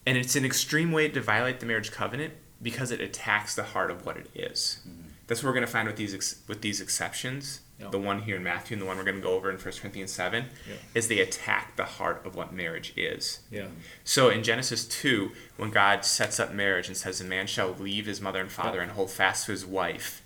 and 0.06 0.16
it's 0.16 0.36
an 0.36 0.44
extreme 0.44 0.92
way 0.92 1.08
to 1.08 1.20
violate 1.20 1.58
the 1.58 1.66
marriage 1.66 1.90
covenant 1.90 2.34
because 2.62 2.92
it 2.92 3.00
attacks 3.00 3.56
the 3.56 3.64
heart 3.64 3.90
of 3.90 4.06
what 4.06 4.16
it 4.16 4.30
is. 4.34 4.78
That's 5.26 5.42
what 5.42 5.48
we're 5.50 5.54
going 5.54 5.66
to 5.66 5.70
find 5.72 5.88
with 5.88 5.96
these 5.96 6.14
ex- 6.14 6.36
with 6.46 6.60
these 6.62 6.80
exceptions. 6.80 7.60
Yeah. 7.80 7.88
The 7.90 7.98
one 7.98 8.22
here 8.22 8.36
in 8.36 8.42
Matthew 8.44 8.74
and 8.76 8.82
the 8.82 8.86
one 8.86 8.96
we're 8.96 9.04
going 9.04 9.16
to 9.16 9.22
go 9.22 9.34
over 9.34 9.50
in 9.50 9.56
1 9.56 9.62
Corinthians 9.80 10.12
seven 10.12 10.46
Yeah. 10.68 10.74
is 10.94 11.06
they 11.08 11.20
attack 11.20 11.76
the 11.76 11.84
heart 11.84 12.24
of 12.26 12.34
what 12.34 12.52
marriage 12.52 12.92
is. 12.96 13.38
Yeah, 13.52 13.66
So 14.02 14.30
in 14.30 14.42
Genesis 14.42 14.84
2, 14.84 15.30
when 15.58 15.70
God 15.70 16.04
sets 16.04 16.40
up 16.40 16.52
marriage 16.52 16.88
and 16.88 16.96
says, 16.96 17.20
A 17.20 17.24
man 17.24 17.46
shall 17.46 17.70
leave 17.78 18.06
his 18.06 18.20
mother 18.20 18.40
and 18.40 18.50
father 18.50 18.80
and 18.80 18.90
hold 18.92 19.12
fast 19.12 19.46
to 19.46 19.52
his 19.52 19.64
wife, 19.64 20.22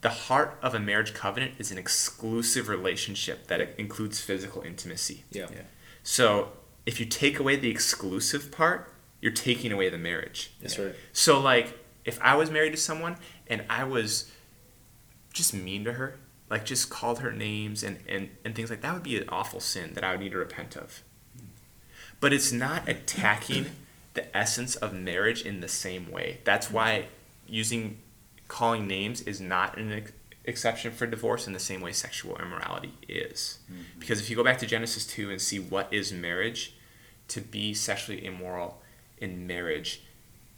the 0.00 0.10
heart 0.10 0.58
of 0.62 0.74
a 0.74 0.80
marriage 0.80 1.12
covenant 1.14 1.54
is 1.58 1.70
an 1.70 1.78
exclusive 1.78 2.68
relationship 2.68 3.46
that 3.48 3.60
includes 3.78 4.20
physical 4.20 4.62
intimacy. 4.62 5.24
yeah, 5.30 5.46
Yeah. 5.50 5.62
So 6.02 6.52
if 6.86 6.98
you 6.98 7.06
take 7.06 7.38
away 7.38 7.56
the 7.56 7.70
exclusive 7.70 8.50
part, 8.50 8.92
you're 9.20 9.32
taking 9.32 9.70
away 9.72 9.90
the 9.90 9.98
marriage. 9.98 10.52
that's 10.60 10.78
right. 10.78 10.94
So, 11.12 11.38
like, 11.38 11.78
if 12.04 12.18
I 12.22 12.34
was 12.36 12.50
married 12.50 12.70
to 12.70 12.78
someone 12.78 13.16
and 13.46 13.64
I 13.68 13.84
was 13.84 14.30
just 15.32 15.52
mean 15.52 15.84
to 15.84 15.92
her, 15.92 16.16
like 16.48 16.64
just 16.64 16.90
called 16.90 17.20
her 17.20 17.30
names 17.30 17.82
and, 17.82 17.98
and, 18.08 18.30
and 18.44 18.54
things 18.54 18.70
like 18.70 18.80
that 18.80 18.94
would 18.94 19.02
be 19.02 19.16
an 19.16 19.28
awful 19.28 19.60
sin 19.60 19.92
that 19.94 20.02
I 20.02 20.12
would 20.12 20.20
need 20.20 20.32
to 20.32 20.38
repent 20.38 20.76
of. 20.76 21.02
But 22.18 22.32
it's 22.32 22.50
not 22.50 22.88
attacking 22.88 23.66
the 24.14 24.36
essence 24.36 24.74
of 24.76 24.92
marriage 24.92 25.42
in 25.42 25.60
the 25.60 25.68
same 25.68 26.10
way. 26.10 26.40
That's 26.44 26.70
why 26.70 27.06
using 27.46 27.98
calling 28.50 28.86
names 28.86 29.22
is 29.22 29.40
not 29.40 29.78
an 29.78 29.92
ex- 29.92 30.12
exception 30.44 30.90
for 30.90 31.06
divorce 31.06 31.46
in 31.46 31.52
the 31.52 31.60
same 31.60 31.80
way 31.80 31.92
sexual 31.92 32.36
immorality 32.36 32.92
is. 33.08 33.60
Because 33.98 34.20
if 34.20 34.28
you 34.28 34.36
go 34.36 34.44
back 34.44 34.58
to 34.58 34.66
Genesis 34.66 35.06
2 35.06 35.30
and 35.30 35.40
see 35.40 35.58
what 35.58 35.92
is 35.92 36.12
marriage, 36.12 36.74
to 37.28 37.40
be 37.40 37.72
sexually 37.72 38.24
immoral 38.24 38.82
in 39.18 39.46
marriage 39.46 40.02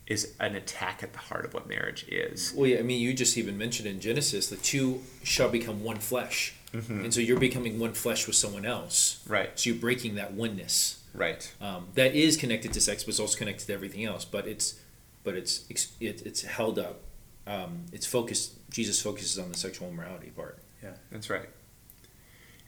is 0.07 0.35
an 0.41 0.57
attack 0.57 1.03
at 1.03 1.13
the 1.13 1.19
heart 1.19 1.45
of 1.45 1.55
what 1.55 1.69
marriage 1.69 2.07
is. 2.09 2.53
Well, 2.57 2.67
yeah, 2.67 2.79
I 2.79 2.83
mean, 2.83 3.01
you 3.01 3.13
just 3.15 3.37
even 3.37 3.57
mentioned 3.59 3.87
in 3.89 4.01
Genesis, 4.01 4.49
the 4.49 4.57
two 4.57 5.03
shall 5.23 5.49
become 5.51 5.85
one 5.85 5.99
flesh. 5.99 6.55
And 6.73 7.13
so 7.13 7.21
you're 7.21 7.39
becoming 7.39 7.79
one 7.79 7.93
flesh 7.93 8.27
with 8.27 8.35
someone 8.35 8.65
else. 8.65 9.23
Right. 9.29 9.51
So 9.59 9.69
you're 9.69 9.79
breaking 9.79 10.15
that 10.15 10.33
oneness. 10.33 11.03
Right. 11.13 11.53
Um, 11.61 11.89
that 11.95 12.15
is 12.15 12.39
connected 12.39 12.73
to 12.73 12.81
sex, 12.81 13.05
but 13.05 13.11
it's 13.11 13.21
also 13.21 13.37
connected 13.37 13.67
to 13.67 13.75
everything 13.75 14.07
else. 14.07 14.25
But 14.25 14.47
it's, 14.49 14.81
but 15.23 15.35
it's, 15.35 15.67
it's, 15.69 15.93
it, 16.01 16.23
it's 16.25 16.43
held 16.43 16.79
up. 16.79 17.03
Um, 17.47 17.87
it's 17.93 18.07
focused. 18.07 18.55
Jesus 18.71 19.01
focuses 19.03 19.39
on 19.39 19.51
the 19.51 19.59
sexual 19.59 19.89
immorality 19.89 20.31
part. 20.31 20.59
Yeah, 20.83 20.95
that's 21.11 21.29
right. 21.29 21.49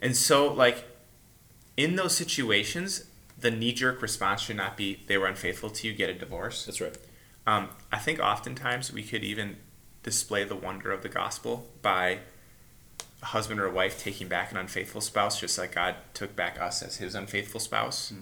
And 0.00 0.16
so, 0.16 0.52
like, 0.52 0.85
in 1.76 1.97
those 1.97 2.16
situations, 2.16 3.04
the 3.38 3.50
knee 3.50 3.73
jerk 3.73 4.02
response 4.02 4.43
should 4.43 4.57
not 4.57 4.76
be 4.76 5.00
they 5.07 5.19
were 5.19 5.26
unfaithful 5.26 5.71
to 5.71 5.87
you, 5.87 5.95
get 5.95 6.11
a 6.11 6.14
divorce. 6.14 6.66
That's 6.66 6.81
right. 6.81 6.97
Um, 7.47 7.71
I 7.93 7.99
think 7.99 8.21
oftentimes 8.21 8.93
we 8.93 9.02
could 9.02 9.25
even 9.25 9.57
display 10.02 10.45
the 10.45 10.57
wonder 10.57 10.93
of 10.93 11.02
the 11.02 11.09
gospel 11.09 11.66
by 11.83 12.21
a 13.23 13.26
husband 13.26 13.61
or 13.61 13.66
a 13.66 13.73
wife 13.73 13.99
taking 14.02 14.28
back 14.28 14.50
an 14.52 14.59
unfaithful 14.59 15.00
spouse, 15.00 15.40
just 15.40 15.59
like 15.59 15.75
God 15.75 15.97
took 16.12 16.37
back 16.37 16.61
us 16.61 16.83
as 16.83 16.97
his 16.97 17.14
unfaithful 17.14 17.61
spouse. 17.61 18.12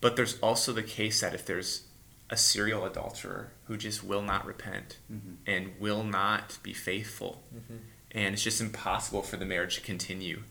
But 0.00 0.16
there's 0.16 0.38
also 0.40 0.72
the 0.72 0.82
case 0.82 1.20
that 1.20 1.34
if 1.34 1.44
there's 1.44 1.82
a 2.30 2.36
serial 2.36 2.84
adulterer 2.84 3.52
who 3.66 3.76
just 3.76 4.04
will 4.04 4.22
not 4.22 4.44
repent 4.44 4.98
and 5.46 5.72
will 5.80 6.02
not 6.04 6.58
be 6.62 6.72
faithful, 6.72 7.42
and 8.10 8.34
it's 8.34 8.42
just 8.42 8.60
impossible 8.60 9.22
for 9.22 9.36
the 9.36 9.44
marriage 9.46 9.76
to 9.76 9.80
continue, 9.80 10.42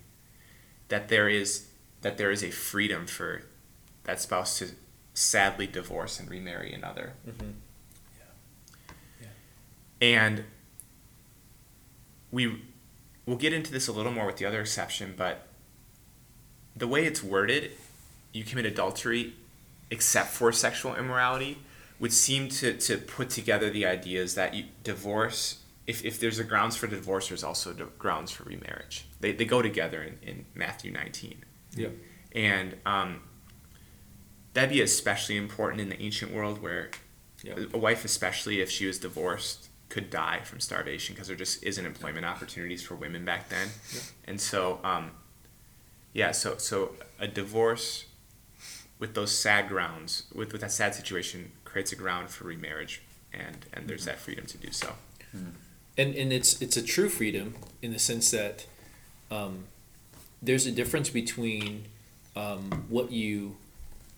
that 0.89 1.10
there 1.10 1.29
is 1.29 1.67
that 2.01 2.17
there 2.17 2.31
is 2.31 2.43
a 2.43 2.51
freedom 2.51 3.05
for 3.07 3.41
that 4.03 4.22
spouse 4.22 4.60
to 4.60 4.69
sadly 5.13 5.65
divorce 5.67 6.19
and 6.19 6.29
remarry 6.29 6.72
another. 6.74 7.13
Mhm. 7.27 7.53
And 10.00 10.43
we 12.31 12.62
we'll 13.25 13.38
get 13.38 13.51
into 13.53 13.72
this 13.72 13.88
a 13.88 13.91
little 13.91 14.12
more 14.12 14.25
with 14.25 14.38
the 14.38 14.46
other 14.46 14.62
exception, 14.62 15.13
but 15.17 15.48
the 16.75 16.88
way 16.88 17.05
it's 17.05 17.22
worded, 17.24 17.72
you 18.31 18.43
commit 18.43 18.65
adultery 18.65 19.34
except 19.89 20.29
for 20.29 20.51
sexual 20.51 20.96
immorality 20.96 21.57
would 22.00 22.13
seem 22.13 22.48
to, 22.50 22.74
to 22.77 22.98
put 22.98 23.30
together 23.30 23.70
the 23.70 23.86
ideas 23.86 24.36
that 24.36 24.54
you 24.54 24.66
divorce 24.84 25.63
if, 25.88 26.04
if 26.04 26.20
there's 26.20 26.38
a 26.38 26.44
grounds 26.44 26.75
for 26.75 26.88
divorce 26.88 27.30
there's 27.30 27.44
also 27.44 27.74
grounds 27.98 28.32
for 28.32 28.44
remarriage 28.44 29.06
they, 29.20 29.32
they 29.32 29.46
go 29.46 29.62
together 29.62 30.01
in, 30.04 30.18
in 30.22 30.46
matthew 30.54 30.92
19 30.92 31.44
Yeah. 31.75 31.88
and 32.34 32.75
um, 32.86 33.22
that'd 34.54 34.70
be 34.70 34.82
especially 34.82 35.38
important 35.38 35.82
in 35.82 35.89
the 35.89 36.01
ancient 36.01 36.34
world 36.34 36.62
where 36.62 36.89
a 37.74 37.77
wife 37.77 38.04
especially 38.04 38.62
if 38.62 38.70
she 38.70 38.86
was 38.86 39.00
divorced 39.00 39.70
could 39.89 40.10
die 40.10 40.42
from 40.44 40.60
starvation 40.60 41.16
because 41.16 41.27
there 41.27 41.38
just 41.38 41.63
isn't 41.63 41.86
employment 41.86 42.25
opportunities 42.25 42.84
for 42.84 42.96
women 42.96 43.24
back 43.24 43.48
then 43.50 43.70
Yeah. 43.94 44.01
and 44.25 44.42
so 44.42 44.80
um, 44.84 45.12
yeah 46.13 46.32
so 46.32 46.58
so 46.58 46.92
a 47.20 47.27
divorce 47.27 48.06
with 49.00 49.13
those 49.13 49.32
sad 49.32 49.70
grounds 49.70 50.24
with, 50.36 50.51
with 50.51 50.62
that 50.62 50.72
sad 50.72 50.94
situation 50.96 51.51
creates 51.77 51.91
a 51.91 51.96
ground 51.96 52.27
for 52.29 52.46
remarriage 52.46 53.03
and 53.31 53.67
and 53.72 53.88
there's 53.88 54.05
that 54.05 54.17
freedom 54.17 54.46
to 54.48 54.57
do 54.57 54.72
so 54.72 54.96
and 55.98 56.15
and 56.15 56.34
it's 56.34 56.60
it's 56.62 56.75
a 56.75 56.81
true 56.81 57.07
freedom 57.07 57.55
in 57.84 57.93
the 57.93 58.00
sense 58.00 58.31
that 58.31 58.65
um, 59.29 59.65
there's 60.41 60.65
a 60.65 60.72
difference 60.72 61.10
between 61.10 61.86
um, 62.36 62.86
what 62.89 63.12
you 63.12 63.57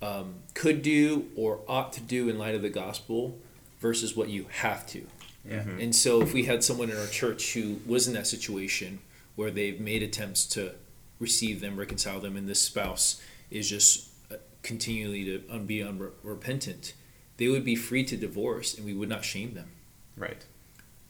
um, 0.02 0.36
could 0.54 0.82
do 0.82 1.26
or 1.36 1.60
ought 1.68 1.92
to 1.94 2.02
do 2.02 2.30
in 2.30 2.38
light 2.38 2.56
of 2.56 2.62
the 2.62 2.70
gospel 2.70 3.38
versus 3.80 4.16
what 4.16 4.30
you 4.30 4.46
have 4.50 4.86
to. 4.88 5.06
Yeah. 5.46 5.64
And 5.80 5.96
so, 5.96 6.22
if 6.22 6.34
we 6.34 6.46
had 6.46 6.64
someone 6.64 6.90
in 6.90 6.98
our 6.98 7.08
church 7.08 7.54
who 7.54 7.80
was 7.86 8.08
in 8.08 8.14
that 8.14 8.28
situation 8.28 9.00
where 9.36 9.50
they've 9.50 9.80
made 9.80 10.04
attempts 10.04 10.46
to 10.48 10.74
receive 11.20 11.62
them, 11.62 11.78
reconcile 11.78 12.20
them, 12.20 12.36
and 12.36 12.48
this 12.48 12.62
spouse 12.62 13.22
is 13.50 13.70
just 13.70 14.10
uh, 14.32 14.36
continually 14.62 15.24
to 15.26 15.44
un- 15.50 15.66
be 15.66 15.82
unrepentant, 15.82 16.94
they 17.40 17.48
would 17.48 17.64
be 17.64 17.76
free 17.76 18.04
to 18.04 18.16
divorce, 18.18 18.76
and 18.76 18.86
we 18.86 18.94
would 18.94 19.10
not 19.10 19.24
shame 19.26 19.54
them. 19.56 19.70
right 20.16 20.46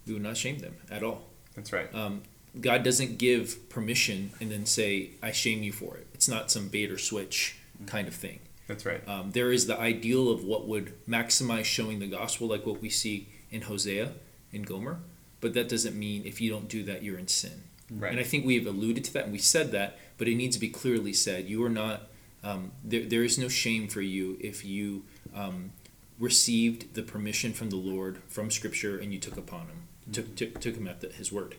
We 0.07 0.13
would 0.13 0.23
not 0.23 0.37
shame 0.37 0.59
them 0.59 0.75
at 0.89 1.03
all. 1.03 1.21
that's 1.55 1.73
right 1.73 1.93
Um, 1.93 2.21
God 2.59 2.83
doesn't 2.83 3.17
give 3.17 3.69
permission 3.69 4.31
and 4.39 4.49
then 4.51 4.65
say, 4.65 5.11
I 5.21 5.31
shame 5.31 5.61
you 5.61 5.71
for 5.71 5.97
it. 5.97 6.07
It's 6.13 6.27
not 6.27 6.49
some 6.49 6.67
bait 6.69 6.89
or 6.91 6.97
switch 6.97 7.57
kind 7.85 8.07
of 8.07 8.15
thing. 8.15 8.39
that's 8.67 8.85
right 8.85 9.01
Um, 9.07 9.31
there 9.31 9.51
is 9.51 9.67
the 9.67 9.77
ideal 9.79 10.29
of 10.31 10.43
what 10.43 10.67
would 10.67 10.93
maximize 11.07 11.65
showing 11.65 11.99
the 11.99 12.07
gospel, 12.07 12.47
like 12.47 12.65
what 12.65 12.81
we 12.81 12.89
see 12.89 13.27
in 13.51 13.61
Hosea 13.63 14.13
and 14.53 14.65
Gomer, 14.65 14.97
but 15.41 15.53
that 15.53 15.67
doesn't 15.69 15.95
mean 16.05 16.25
if 16.25 16.39
you 16.41 16.49
don't 16.51 16.67
do 16.69 16.81
that, 16.83 17.01
you're 17.03 17.17
in 17.19 17.27
sin. 17.27 17.63
right 17.91 18.11
And 18.11 18.19
I 18.19 18.23
think 18.23 18.45
we've 18.45 18.67
alluded 18.67 19.03
to 19.05 19.13
that 19.13 19.23
and 19.23 19.31
we 19.31 19.39
said 19.39 19.71
that, 19.71 19.97
but 20.17 20.27
it 20.27 20.35
needs 20.35 20.55
to 20.57 20.59
be 20.59 20.69
clearly 20.69 21.13
said. 21.13 21.47
You 21.49 21.63
are 21.63 21.69
not, 21.83 21.97
um, 22.43 22.71
there, 22.83 23.05
there 23.13 23.23
is 23.23 23.37
no 23.37 23.47
shame 23.47 23.87
for 23.87 24.01
you 24.01 24.37
if 24.39 24.65
you 24.65 25.03
um, 25.35 25.71
received 26.19 26.93
the 26.95 27.03
permission 27.03 27.53
from 27.53 27.69
the 27.69 27.77
Lord 27.77 28.21
from 28.27 28.51
Scripture 28.51 28.97
and 28.97 29.13
you 29.13 29.19
took 29.19 29.37
upon 29.37 29.61
him, 29.61 29.87
took, 30.11 30.35
took, 30.35 30.59
took 30.59 30.75
him 30.75 30.87
at 30.87 31.01
the, 31.01 31.09
his 31.09 31.31
word. 31.31 31.55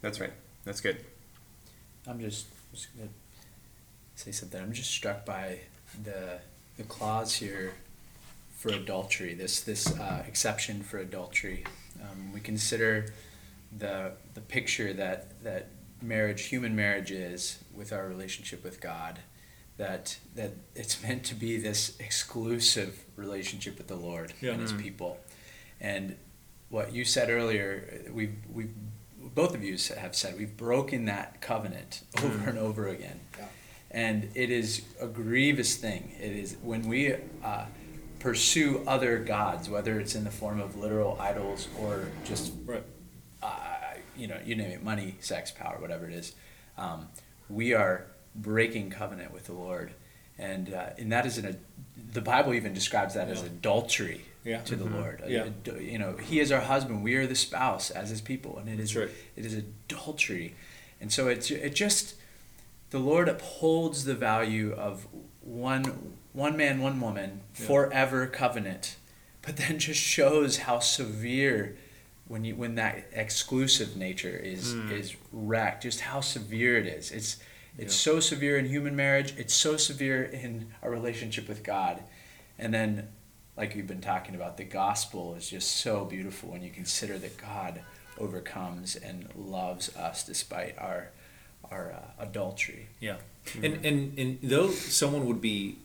that's 0.00 0.20
right 0.20 0.32
that's 0.64 0.80
good 0.80 0.96
I'm 2.06 2.20
just, 2.20 2.46
just 2.72 2.96
gonna 2.96 3.10
say 4.14 4.32
something. 4.32 4.60
I'm 4.60 4.72
just 4.72 4.90
struck 4.90 5.24
by 5.24 5.60
the 6.02 6.38
the 6.76 6.82
clause 6.84 7.34
here 7.34 7.74
for 8.56 8.70
adultery. 8.70 9.34
This 9.34 9.60
this 9.60 9.86
uh, 9.98 10.24
exception 10.26 10.82
for 10.82 10.98
adultery. 10.98 11.64
Um, 12.02 12.32
we 12.32 12.40
consider 12.40 13.12
the 13.76 14.12
the 14.34 14.40
picture 14.40 14.92
that 14.94 15.42
that 15.44 15.68
marriage, 16.02 16.44
human 16.44 16.74
marriage 16.74 17.10
is 17.10 17.58
with 17.74 17.92
our 17.92 18.08
relationship 18.08 18.64
with 18.64 18.80
God, 18.80 19.18
that 19.80 20.18
that 20.36 20.52
it's 20.74 21.02
meant 21.06 21.24
to 21.24 21.34
be 21.34 21.56
this 21.56 21.96
exclusive 21.98 23.04
relationship 23.16 23.76
with 23.78 23.88
the 23.88 23.96
Lord 23.96 24.32
Yeah. 24.40 24.52
and 24.52 24.60
His 24.62 24.72
Mm. 24.72 24.80
people. 24.82 25.18
And 25.80 26.16
what 26.68 26.92
you 26.92 27.04
said 27.04 27.30
earlier, 27.30 28.04
we've 28.12 28.36
we've 28.52 28.74
both 29.34 29.54
of 29.54 29.62
you 29.62 29.76
have 29.98 30.14
said 30.14 30.36
we've 30.38 30.56
broken 30.56 31.04
that 31.06 31.40
covenant 31.40 32.02
over 32.22 32.48
and 32.50 32.58
over 32.58 32.88
again, 32.88 33.20
Yeah. 33.38 33.46
and 33.90 34.28
it 34.34 34.50
is 34.50 34.82
a 35.00 35.06
grievous 35.06 35.76
thing. 35.76 36.14
It 36.20 36.32
is 36.32 36.56
when 36.62 36.82
we 36.88 37.14
uh, 37.42 37.66
pursue 38.18 38.82
other 38.86 39.18
gods, 39.18 39.68
whether 39.70 39.98
it's 40.00 40.14
in 40.14 40.24
the 40.24 40.30
form 40.30 40.60
of 40.60 40.76
literal 40.76 41.16
idols 41.20 41.68
or 41.78 42.08
just 42.24 42.52
Right. 42.66 42.84
uh, 43.42 43.94
you 44.16 44.26
know, 44.26 44.38
you 44.44 44.54
name 44.56 44.70
it, 44.72 44.82
money, 44.82 45.16
sex, 45.20 45.50
power, 45.50 45.78
whatever 45.80 46.06
it 46.06 46.12
is, 46.12 46.34
um, 46.76 47.08
we 47.48 47.72
are 47.72 48.06
breaking 48.34 48.90
covenant 48.90 49.32
with 49.32 49.44
the 49.46 49.52
Lord, 49.52 49.92
and 50.38 50.72
uh, 50.72 50.90
and 50.98 51.10
that 51.12 51.26
is 51.26 51.38
an 51.38 51.58
the 52.12 52.20
Bible 52.20 52.54
even 52.54 52.72
describes 52.74 53.14
that 53.14 53.28
as 53.28 53.42
adultery 53.42 54.22
Yeah. 54.44 54.62
to 54.62 54.74
the 54.74 54.84
Mhm. 54.86 54.94
Lord. 54.94 55.22
Yeah. 55.28 55.44
Ad- 55.66 55.80
you 55.82 55.98
know, 55.98 56.16
He 56.16 56.40
is 56.40 56.50
our 56.50 56.60
husband, 56.62 57.02
we 57.04 57.14
are 57.16 57.26
the 57.26 57.36
spouse 57.36 57.90
as 57.90 58.08
His 58.10 58.20
people, 58.20 58.58
and 58.58 58.68
it 58.68 58.80
is 58.80 58.94
That's 58.94 59.06
right. 59.10 59.16
it 59.36 59.44
is 59.46 59.54
adultery, 59.54 60.54
and 61.00 61.12
so 61.12 61.28
it's 61.28 61.50
it 61.50 61.74
just 61.74 62.14
the 62.90 62.98
Lord 62.98 63.28
upholds 63.28 64.04
the 64.04 64.14
value 64.14 64.72
of 64.72 65.06
one 65.42 66.14
one 66.32 66.56
man, 66.56 66.80
one 66.80 67.00
woman, 67.00 67.40
Yeah. 67.58 67.66
forever 67.66 68.26
covenant, 68.26 68.96
but 69.42 69.56
then 69.56 69.78
just 69.78 70.00
shows 70.00 70.58
how 70.58 70.78
severe 70.78 71.76
when 72.28 72.44
you 72.44 72.54
when 72.56 72.76
that 72.76 73.04
exclusive 73.12 73.96
nature 73.96 74.36
is 74.36 74.74
Mm. 74.74 74.90
is 74.92 75.16
wrecked, 75.32 75.82
just 75.82 76.00
how 76.00 76.20
severe 76.20 76.78
it 76.78 76.86
is. 76.86 77.10
It's 77.12 77.36
it's 77.80 77.94
Yeah. 78.06 78.12
so 78.12 78.20
severe 78.20 78.58
in 78.58 78.66
human 78.66 78.94
marriage. 78.96 79.34
It's 79.36 79.54
so 79.54 79.76
severe 79.76 80.22
in 80.22 80.68
our 80.82 80.90
relationship 80.90 81.48
with 81.48 81.62
God, 81.62 82.02
and 82.58 82.72
then 82.72 83.08
like 83.56 83.74
we've 83.74 83.86
been 83.86 84.00
talking 84.00 84.34
about, 84.34 84.56
the 84.56 84.64
gospel 84.64 85.34
is 85.34 85.50
just 85.50 85.76
so 85.76 86.04
beautiful 86.04 86.50
when 86.50 86.62
you 86.62 86.70
consider 86.70 87.18
that 87.18 87.36
God 87.36 87.82
overcomes 88.18 88.96
and 88.96 89.28
loves 89.36 89.94
us 89.96 90.24
despite 90.24 90.78
our 90.78 91.10
our 91.70 91.92
uh, 91.92 92.22
adultery. 92.22 92.88
Yeah, 93.00 93.16
and 93.62 93.84
and 93.84 94.18
and 94.18 94.38
though 94.42 94.70
someone 94.70 95.26
would 95.26 95.40
be 95.40 95.78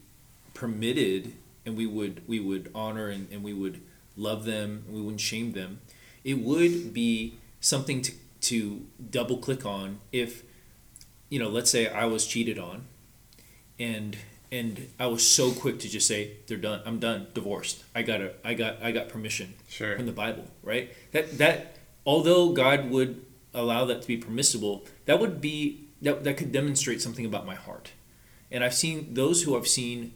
permitted, 0.53 1.33
and 1.65 1.75
we 1.77 1.85
would 1.85 2.21
we 2.27 2.39
would 2.39 2.71
honor 2.73 3.09
and, 3.09 3.27
and 3.31 3.43
we 3.43 3.53
would 3.53 3.81
love 4.17 4.45
them, 4.45 4.83
and 4.87 4.95
we 4.95 5.01
wouldn't 5.01 5.21
shame 5.21 5.51
them, 5.51 5.81
it 6.23 6.39
would 6.39 6.93
be 6.93 7.37
something 7.59 8.01
to 8.01 8.11
to 8.41 8.85
double 9.11 9.37
click 9.37 9.65
on 9.65 9.99
if, 10.11 10.43
you 11.29 11.39
know, 11.39 11.49
let's 11.49 11.71
say 11.71 11.87
I 11.87 12.05
was 12.05 12.25
cheated 12.27 12.59
on, 12.59 12.85
and 13.79 14.17
and 14.51 14.87
I 14.99 15.07
was 15.07 15.27
so 15.27 15.51
quick 15.51 15.79
to 15.79 15.89
just 15.89 16.07
say 16.07 16.37
they're 16.47 16.57
done. 16.57 16.81
I'm 16.85 16.99
done. 16.99 17.27
Divorced. 17.33 17.83
I 17.93 18.01
got 18.03 18.21
a. 18.21 18.33
I 18.43 18.53
got. 18.53 18.81
I 18.81 18.91
got 18.91 19.09
permission 19.09 19.53
Sure. 19.67 19.95
from 19.95 20.05
the 20.05 20.11
Bible, 20.11 20.45
right? 20.63 20.91
That 21.11 21.37
that 21.37 21.77
although 22.05 22.51
God 22.53 22.89
would 22.89 23.25
allow 23.53 23.85
that 23.85 24.01
to 24.01 24.07
be 24.07 24.17
permissible, 24.17 24.85
that 25.05 25.19
would 25.19 25.41
be 25.41 25.87
that 26.01 26.23
that 26.23 26.37
could 26.37 26.51
demonstrate 26.51 27.01
something 27.01 27.25
about 27.25 27.45
my 27.45 27.55
heart. 27.55 27.91
And 28.51 28.63
I've 28.63 28.75
seen 28.75 29.13
those 29.15 29.43
who 29.43 29.57
I've 29.57 29.67
seen 29.67 30.13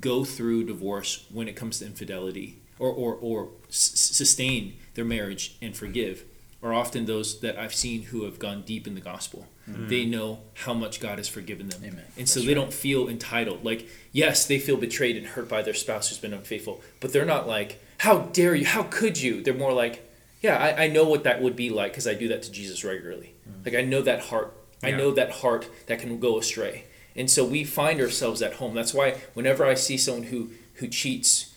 go 0.00 0.24
through 0.24 0.64
divorce 0.64 1.26
when 1.32 1.48
it 1.48 1.56
comes 1.56 1.78
to 1.80 1.86
infidelity 1.86 2.60
or 2.78 2.88
or 2.90 3.14
or 3.20 3.48
s- 3.68 3.92
sustain 3.94 4.74
their 4.94 5.04
marriage 5.04 5.56
and 5.60 5.76
forgive 5.76 6.24
are 6.62 6.72
often 6.72 7.06
those 7.06 7.40
that 7.40 7.58
I've 7.58 7.74
seen 7.74 8.02
who 8.04 8.24
have 8.24 8.38
gone 8.38 8.62
deep 8.62 8.86
in 8.86 8.94
the 8.94 9.00
gospel. 9.00 9.46
Mm-hmm. 9.68 9.88
They 9.88 10.04
know 10.04 10.40
how 10.54 10.74
much 10.74 11.00
God 11.00 11.18
has 11.18 11.28
forgiven 11.28 11.68
them. 11.68 11.82
Amen. 11.84 12.04
And 12.16 12.28
so 12.28 12.40
That's 12.40 12.46
they 12.46 12.54
right. 12.54 12.60
don't 12.60 12.72
feel 12.72 13.08
entitled. 13.08 13.64
Like, 13.64 13.88
yes, 14.12 14.46
they 14.46 14.58
feel 14.58 14.76
betrayed 14.76 15.16
and 15.16 15.26
hurt 15.26 15.48
by 15.48 15.62
their 15.62 15.74
spouse 15.74 16.08
who's 16.08 16.18
been 16.18 16.32
unfaithful, 16.32 16.80
but 17.00 17.12
they're 17.12 17.24
not 17.24 17.46
like, 17.46 17.80
how 17.98 18.18
dare 18.18 18.54
you? 18.54 18.66
How 18.66 18.84
could 18.84 19.20
you? 19.20 19.42
They're 19.42 19.54
more 19.54 19.72
like, 19.72 20.08
yeah, 20.40 20.56
I, 20.56 20.84
I 20.84 20.88
know 20.88 21.04
what 21.08 21.24
that 21.24 21.42
would 21.42 21.56
be 21.56 21.70
like 21.70 21.92
because 21.92 22.06
I 22.06 22.14
do 22.14 22.28
that 22.28 22.42
to 22.44 22.52
Jesus 22.52 22.84
regularly. 22.84 23.34
Mm. 23.48 23.64
Like, 23.64 23.74
I 23.74 23.82
know 23.82 24.02
that 24.02 24.20
heart. 24.20 24.56
I 24.82 24.90
know 24.90 25.10
that 25.12 25.30
heart 25.30 25.68
that 25.86 25.98
can 25.98 26.20
go 26.20 26.38
astray. 26.38 26.84
And 27.16 27.30
so 27.30 27.44
we 27.44 27.64
find 27.64 28.00
ourselves 28.00 28.42
at 28.42 28.54
home. 28.54 28.74
That's 28.74 28.92
why 28.92 29.12
whenever 29.34 29.64
I 29.64 29.74
see 29.74 29.96
someone 29.96 30.24
who, 30.24 30.50
who 30.74 30.86
cheats, 30.86 31.54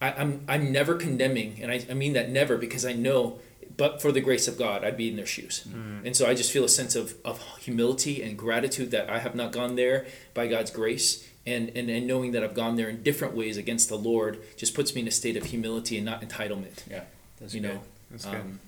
I, 0.00 0.12
I'm, 0.12 0.44
I'm 0.46 0.70
never 0.70 0.94
condemning. 0.94 1.58
And 1.62 1.72
I, 1.72 1.84
I 1.90 1.94
mean 1.94 2.12
that 2.12 2.28
never 2.28 2.58
because 2.58 2.84
I 2.84 2.92
know, 2.92 3.38
but 3.76 4.00
for 4.02 4.12
the 4.12 4.20
grace 4.20 4.46
of 4.48 4.56
God, 4.58 4.84
I'd 4.84 4.96
be 4.96 5.08
in 5.08 5.16
their 5.16 5.26
shoes. 5.26 5.64
And 6.04 6.14
so 6.16 6.26
I 6.28 6.34
just 6.34 6.52
feel 6.52 6.64
a 6.64 6.68
sense 6.68 6.94
of, 6.94 7.14
of 7.24 7.40
humility 7.60 8.22
and 8.22 8.36
gratitude 8.38 8.90
that 8.92 9.08
I 9.10 9.18
have 9.18 9.34
not 9.34 9.52
gone 9.52 9.74
there 9.76 10.06
by 10.34 10.46
God's 10.46 10.70
grace. 10.70 11.28
And, 11.46 11.70
and, 11.76 11.90
and 11.90 12.06
knowing 12.06 12.32
that 12.32 12.42
I've 12.42 12.54
gone 12.54 12.76
there 12.76 12.88
in 12.88 13.02
different 13.02 13.34
ways 13.34 13.56
against 13.58 13.88
the 13.90 13.96
Lord 13.98 14.38
just 14.56 14.74
puts 14.74 14.94
me 14.94 15.02
in 15.02 15.08
a 15.08 15.10
state 15.10 15.36
of 15.36 15.44
humility 15.44 15.96
and 15.96 16.04
not 16.06 16.22
entitlement. 16.22 16.88
Yeah, 16.90 17.02
that's 17.38 17.54
you 17.54 17.60
good. 17.60 17.74
know, 17.74 17.80
That's 18.10 18.24
good. 18.24 18.34
um, 18.36 18.60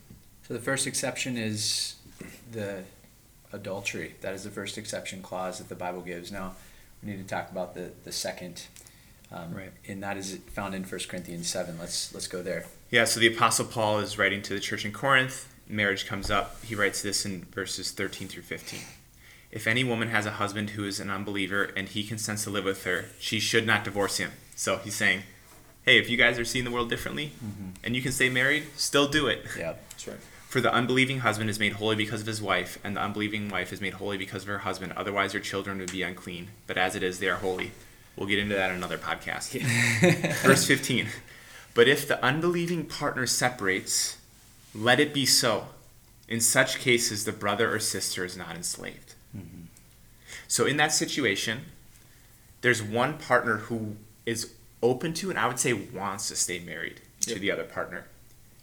So 0.46 0.52
the 0.54 0.60
first 0.60 0.86
exception 0.86 1.38
is 1.38 1.94
the 2.52 2.82
adultery. 3.52 4.14
That 4.20 4.34
is 4.34 4.44
the 4.44 4.50
first 4.50 4.76
exception 4.76 5.22
clause 5.22 5.56
that 5.58 5.68
the 5.70 5.74
Bible 5.74 6.02
gives. 6.02 6.30
Now, 6.30 6.54
we 7.02 7.10
need 7.10 7.18
to 7.18 7.24
talk 7.34 7.50
about 7.50 7.74
the, 7.74 7.92
the 8.04 8.12
second, 8.12 8.64
um, 9.32 9.54
Right. 9.54 9.72
and 9.88 10.02
that 10.02 10.16
is 10.16 10.38
found 10.52 10.74
in 10.74 10.84
1 10.84 11.00
Corinthians 11.08 11.48
7. 11.48 11.78
Let's 11.78 12.12
let's 12.14 12.28
go 12.28 12.42
there. 12.42 12.66
Yeah, 12.90 13.04
so 13.04 13.18
the 13.20 13.26
Apostle 13.34 13.64
Paul 13.66 13.98
is 14.00 14.16
writing 14.18 14.42
to 14.42 14.54
the 14.54 14.60
church 14.60 14.84
in 14.84 14.92
Corinth. 14.92 15.52
Marriage 15.68 16.06
comes 16.06 16.30
up. 16.30 16.62
He 16.64 16.74
writes 16.76 17.02
this 17.02 17.26
in 17.26 17.44
verses 17.52 17.90
13 17.90 18.28
through 18.28 18.44
15. 18.44 18.80
If 19.50 19.66
any 19.66 19.82
woman 19.84 20.08
has 20.08 20.26
a 20.26 20.32
husband 20.32 20.70
who 20.70 20.84
is 20.84 21.00
an 21.00 21.10
unbeliever 21.10 21.70
and 21.76 21.88
he 21.88 22.04
consents 22.04 22.44
to 22.44 22.50
live 22.50 22.64
with 22.64 22.84
her, 22.84 23.06
she 23.18 23.40
should 23.40 23.66
not 23.66 23.82
divorce 23.84 24.18
him. 24.18 24.30
So 24.54 24.76
he's 24.78 24.94
saying, 24.94 25.22
hey, 25.84 25.98
if 25.98 26.08
you 26.08 26.16
guys 26.16 26.38
are 26.38 26.44
seeing 26.44 26.64
the 26.64 26.70
world 26.70 26.88
differently 26.88 27.32
and 27.82 27.96
you 27.96 28.02
can 28.02 28.12
stay 28.12 28.28
married, 28.28 28.64
still 28.76 29.08
do 29.08 29.26
it. 29.26 29.44
Yeah. 29.58 29.74
that's 29.90 30.06
right. 30.06 30.18
For 30.48 30.60
the 30.60 30.72
unbelieving 30.72 31.20
husband 31.20 31.50
is 31.50 31.58
made 31.58 31.74
holy 31.74 31.96
because 31.96 32.20
of 32.20 32.26
his 32.28 32.40
wife, 32.40 32.78
and 32.84 32.96
the 32.96 33.00
unbelieving 33.02 33.48
wife 33.48 33.72
is 33.72 33.80
made 33.80 33.94
holy 33.94 34.16
because 34.16 34.42
of 34.42 34.48
her 34.48 34.58
husband. 34.58 34.92
Otherwise, 34.96 35.32
her 35.32 35.40
children 35.40 35.78
would 35.78 35.90
be 35.90 36.02
unclean. 36.02 36.48
But 36.68 36.78
as 36.78 36.94
it 36.94 37.02
is, 37.02 37.18
they 37.18 37.28
are 37.28 37.36
holy. 37.36 37.72
We'll 38.16 38.28
get 38.28 38.38
into 38.38 38.54
that 38.54 38.70
in 38.70 38.76
another 38.76 38.98
podcast. 38.98 39.60
Verse 40.42 40.66
15. 40.66 41.08
But 41.74 41.88
if 41.88 42.08
the 42.08 42.22
unbelieving 42.24 42.86
partner 42.86 43.26
separates, 43.26 44.16
let 44.74 44.98
it 44.98 45.12
be 45.12 45.26
so. 45.26 45.68
In 46.28 46.40
such 46.40 46.78
cases, 46.78 47.24
the 47.24 47.32
brother 47.32 47.72
or 47.72 47.78
sister 47.78 48.24
is 48.24 48.36
not 48.36 48.56
enslaved. 48.56 49.14
Mm-hmm. 49.36 49.66
So, 50.48 50.64
in 50.64 50.76
that 50.78 50.92
situation, 50.92 51.66
there's 52.62 52.82
one 52.82 53.18
partner 53.18 53.58
who 53.58 53.96
is 54.24 54.54
open 54.82 55.12
to, 55.14 55.30
and 55.30 55.38
I 55.38 55.46
would 55.46 55.58
say 55.58 55.72
wants 55.72 56.28
to 56.28 56.36
stay 56.36 56.58
married 56.58 57.00
to 57.20 57.38
the 57.38 57.50
other 57.50 57.64
partner. 57.64 58.06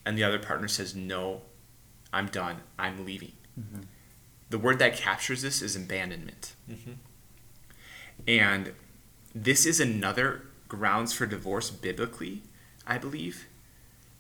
And 0.06 0.18
the 0.18 0.24
other 0.24 0.40
partner 0.40 0.68
says, 0.68 0.96
No, 0.96 1.42
I'm 2.12 2.28
done. 2.28 2.58
I'm 2.78 3.06
leaving. 3.06 3.34
Mm-hmm. 3.60 3.84
The 4.50 4.60
word 4.60 4.80
that 4.80 4.96
captures 4.96 5.42
this 5.42 5.62
is 5.62 5.76
abandonment. 5.76 6.54
Mm-hmm. 6.70 6.92
And 8.28 8.74
this 9.34 9.66
is 9.66 9.80
another 9.80 10.44
grounds 10.68 11.14
for 11.14 11.26
divorce 11.26 11.70
biblically, 11.70 12.44
I 12.86 12.98
believe, 12.98 13.48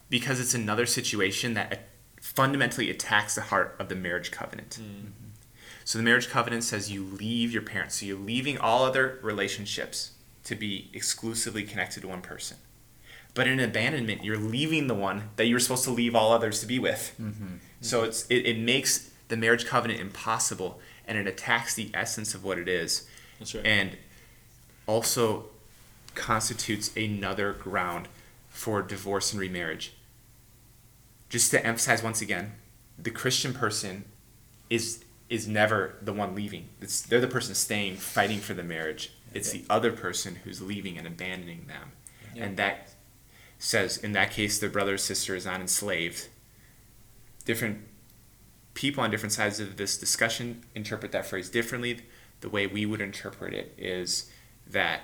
because 0.09 0.39
it's 0.39 0.53
another 0.53 0.85
situation 0.85 1.53
that 1.55 1.89
fundamentally 2.21 2.89
attacks 2.89 3.35
the 3.35 3.41
heart 3.41 3.75
of 3.79 3.89
the 3.89 3.95
marriage 3.95 4.31
covenant. 4.31 4.79
Mm. 4.81 4.85
Mm-hmm. 4.85 5.07
So 5.85 5.97
the 5.97 6.03
marriage 6.03 6.29
covenant 6.29 6.63
says 6.63 6.91
you 6.91 7.03
leave 7.03 7.51
your 7.51 7.61
parents. 7.61 7.95
So 7.99 8.05
you're 8.05 8.17
leaving 8.17 8.57
all 8.57 8.85
other 8.85 9.19
relationships 9.21 10.11
to 10.45 10.55
be 10.55 10.89
exclusively 10.93 11.63
connected 11.63 12.01
to 12.01 12.07
one 12.07 12.21
person. 12.21 12.57
But 13.33 13.47
in 13.47 13.59
abandonment, 13.59 14.23
you're 14.23 14.37
leaving 14.37 14.87
the 14.87 14.93
one 14.93 15.29
that 15.35 15.45
you 15.47 15.55
were 15.55 15.59
supposed 15.59 15.83
to 15.85 15.91
leave 15.91 16.15
all 16.15 16.31
others 16.31 16.59
to 16.61 16.67
be 16.67 16.79
with. 16.79 17.15
Mm-hmm. 17.19 17.55
So 17.81 18.03
it's 18.03 18.25
it, 18.27 18.45
it 18.45 18.59
makes 18.59 19.11
the 19.27 19.35
marriage 19.35 19.65
covenant 19.65 19.99
impossible 19.99 20.79
and 21.07 21.17
it 21.17 21.27
attacks 21.27 21.73
the 21.73 21.89
essence 21.93 22.33
of 22.33 22.43
what 22.43 22.57
it 22.57 22.67
is 22.67 23.07
That's 23.39 23.55
right. 23.55 23.65
and 23.65 23.97
also 24.87 25.45
constitutes 26.15 26.95
another 26.95 27.53
ground 27.53 28.07
for 28.49 28.81
divorce 28.81 29.31
and 29.33 29.39
remarriage. 29.39 29.93
Just 31.29 31.51
to 31.51 31.65
emphasize 31.65 32.03
once 32.03 32.21
again, 32.21 32.53
the 32.97 33.11
Christian 33.11 33.53
person 33.53 34.05
is 34.69 35.03
is 35.29 35.47
never 35.47 35.95
the 36.01 36.13
one 36.13 36.35
leaving. 36.35 36.69
It's 36.79 37.01
they're 37.01 37.19
the 37.19 37.27
person 37.27 37.55
staying, 37.55 37.95
fighting 37.97 38.39
for 38.39 38.53
the 38.53 38.63
marriage. 38.63 39.11
It's 39.33 39.49
the 39.49 39.63
other 39.69 39.91
person 39.91 40.35
who's 40.43 40.61
leaving 40.61 40.97
and 40.97 41.07
abandoning 41.07 41.65
them. 41.67 41.93
Yeah. 42.35 42.43
And 42.43 42.57
that 42.57 42.89
says 43.57 43.97
in 43.97 44.11
that 44.11 44.29
case 44.29 44.59
their 44.59 44.69
brother 44.69 44.93
or 44.93 44.97
sister 44.97 45.35
is 45.35 45.45
not 45.45 45.59
enslaved. 45.59 46.27
Different 47.45 47.79
people 48.75 49.03
on 49.03 49.09
different 49.09 49.33
sides 49.33 49.59
of 49.59 49.77
this 49.77 49.97
discussion 49.97 50.63
interpret 50.75 51.11
that 51.13 51.25
phrase 51.25 51.49
differently. 51.49 52.01
The 52.41 52.49
way 52.49 52.67
we 52.67 52.85
would 52.85 53.01
interpret 53.01 53.53
it 53.53 53.73
is 53.77 54.29
that 54.67 55.01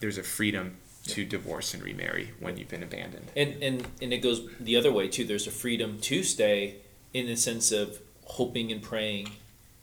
there's 0.00 0.18
a 0.18 0.22
freedom 0.22 0.76
to 1.06 1.24
divorce 1.24 1.74
and 1.74 1.82
remarry 1.82 2.30
when 2.38 2.56
you've 2.56 2.68
been 2.68 2.82
abandoned. 2.82 3.28
and 3.36 3.60
and 3.62 3.86
and 4.00 4.12
it 4.12 4.18
goes 4.18 4.48
the 4.60 4.76
other 4.76 4.92
way 4.92 5.08
too 5.08 5.24
there's 5.24 5.46
a 5.48 5.50
freedom 5.50 5.98
to 6.00 6.22
stay 6.22 6.76
in 7.12 7.26
the 7.26 7.36
sense 7.36 7.72
of 7.72 7.98
hoping 8.24 8.70
and 8.70 8.82
praying 8.82 9.28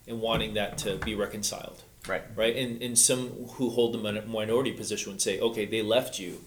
and 0.07 0.21
wanting 0.21 0.53
that 0.53 0.77
to 0.77 0.95
be 0.97 1.13
reconciled 1.15 1.83
Right. 2.07 2.23
right? 2.35 2.55
And 2.55 2.81
and 2.81 2.97
some 2.97 3.29
who 3.55 3.69
hold 3.69 3.93
the 3.93 4.21
minority 4.25 4.71
position 4.71 5.11
would 5.11 5.21
say, 5.21 5.39
okay, 5.39 5.65
they 5.65 5.81
left 5.81 6.17
you, 6.19 6.41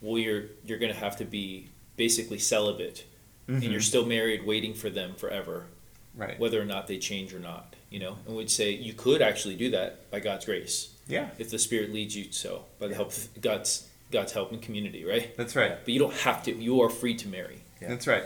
well, 0.00 0.18
you're 0.18 0.44
you're 0.64 0.78
gonna 0.78 0.92
have 0.92 1.16
to 1.16 1.24
be 1.24 1.68
basically 1.96 2.38
celibate, 2.38 3.04
and 3.48 3.62
mm-hmm. 3.62 3.72
you're 3.72 3.80
still 3.80 4.06
married, 4.06 4.44
waiting 4.46 4.74
for 4.74 4.90
them 4.90 5.14
forever, 5.14 5.66
Right. 6.14 6.38
whether 6.38 6.60
or 6.60 6.64
not 6.64 6.86
they 6.86 6.98
change 6.98 7.32
or 7.34 7.38
not, 7.40 7.74
you 7.88 7.98
know. 7.98 8.18
And 8.26 8.36
we'd 8.36 8.50
say 8.50 8.70
you 8.72 8.92
could 8.92 9.22
actually 9.22 9.56
do 9.56 9.70
that 9.70 10.10
by 10.10 10.20
God's 10.20 10.44
grace, 10.44 10.90
Yeah. 11.10 11.28
if 11.38 11.50
the 11.50 11.58
Spirit 11.58 11.92
leads 11.92 12.16
you 12.16 12.32
so, 12.32 12.64
by 12.78 12.88
the 12.88 12.94
help 12.94 13.08
of 13.08 13.40
God's 13.40 13.88
God's 14.10 14.32
help 14.32 14.50
and 14.50 14.60
community, 14.60 15.04
right? 15.04 15.36
That's 15.36 15.54
right. 15.54 15.78
But 15.84 15.94
you 15.94 16.00
don't 16.00 16.14
have 16.14 16.42
to. 16.44 16.54
You 16.54 16.82
are 16.82 16.90
free 16.90 17.14
to 17.14 17.28
marry. 17.28 17.60
Yeah. 17.80 17.88
That's 17.88 18.06
right. 18.06 18.24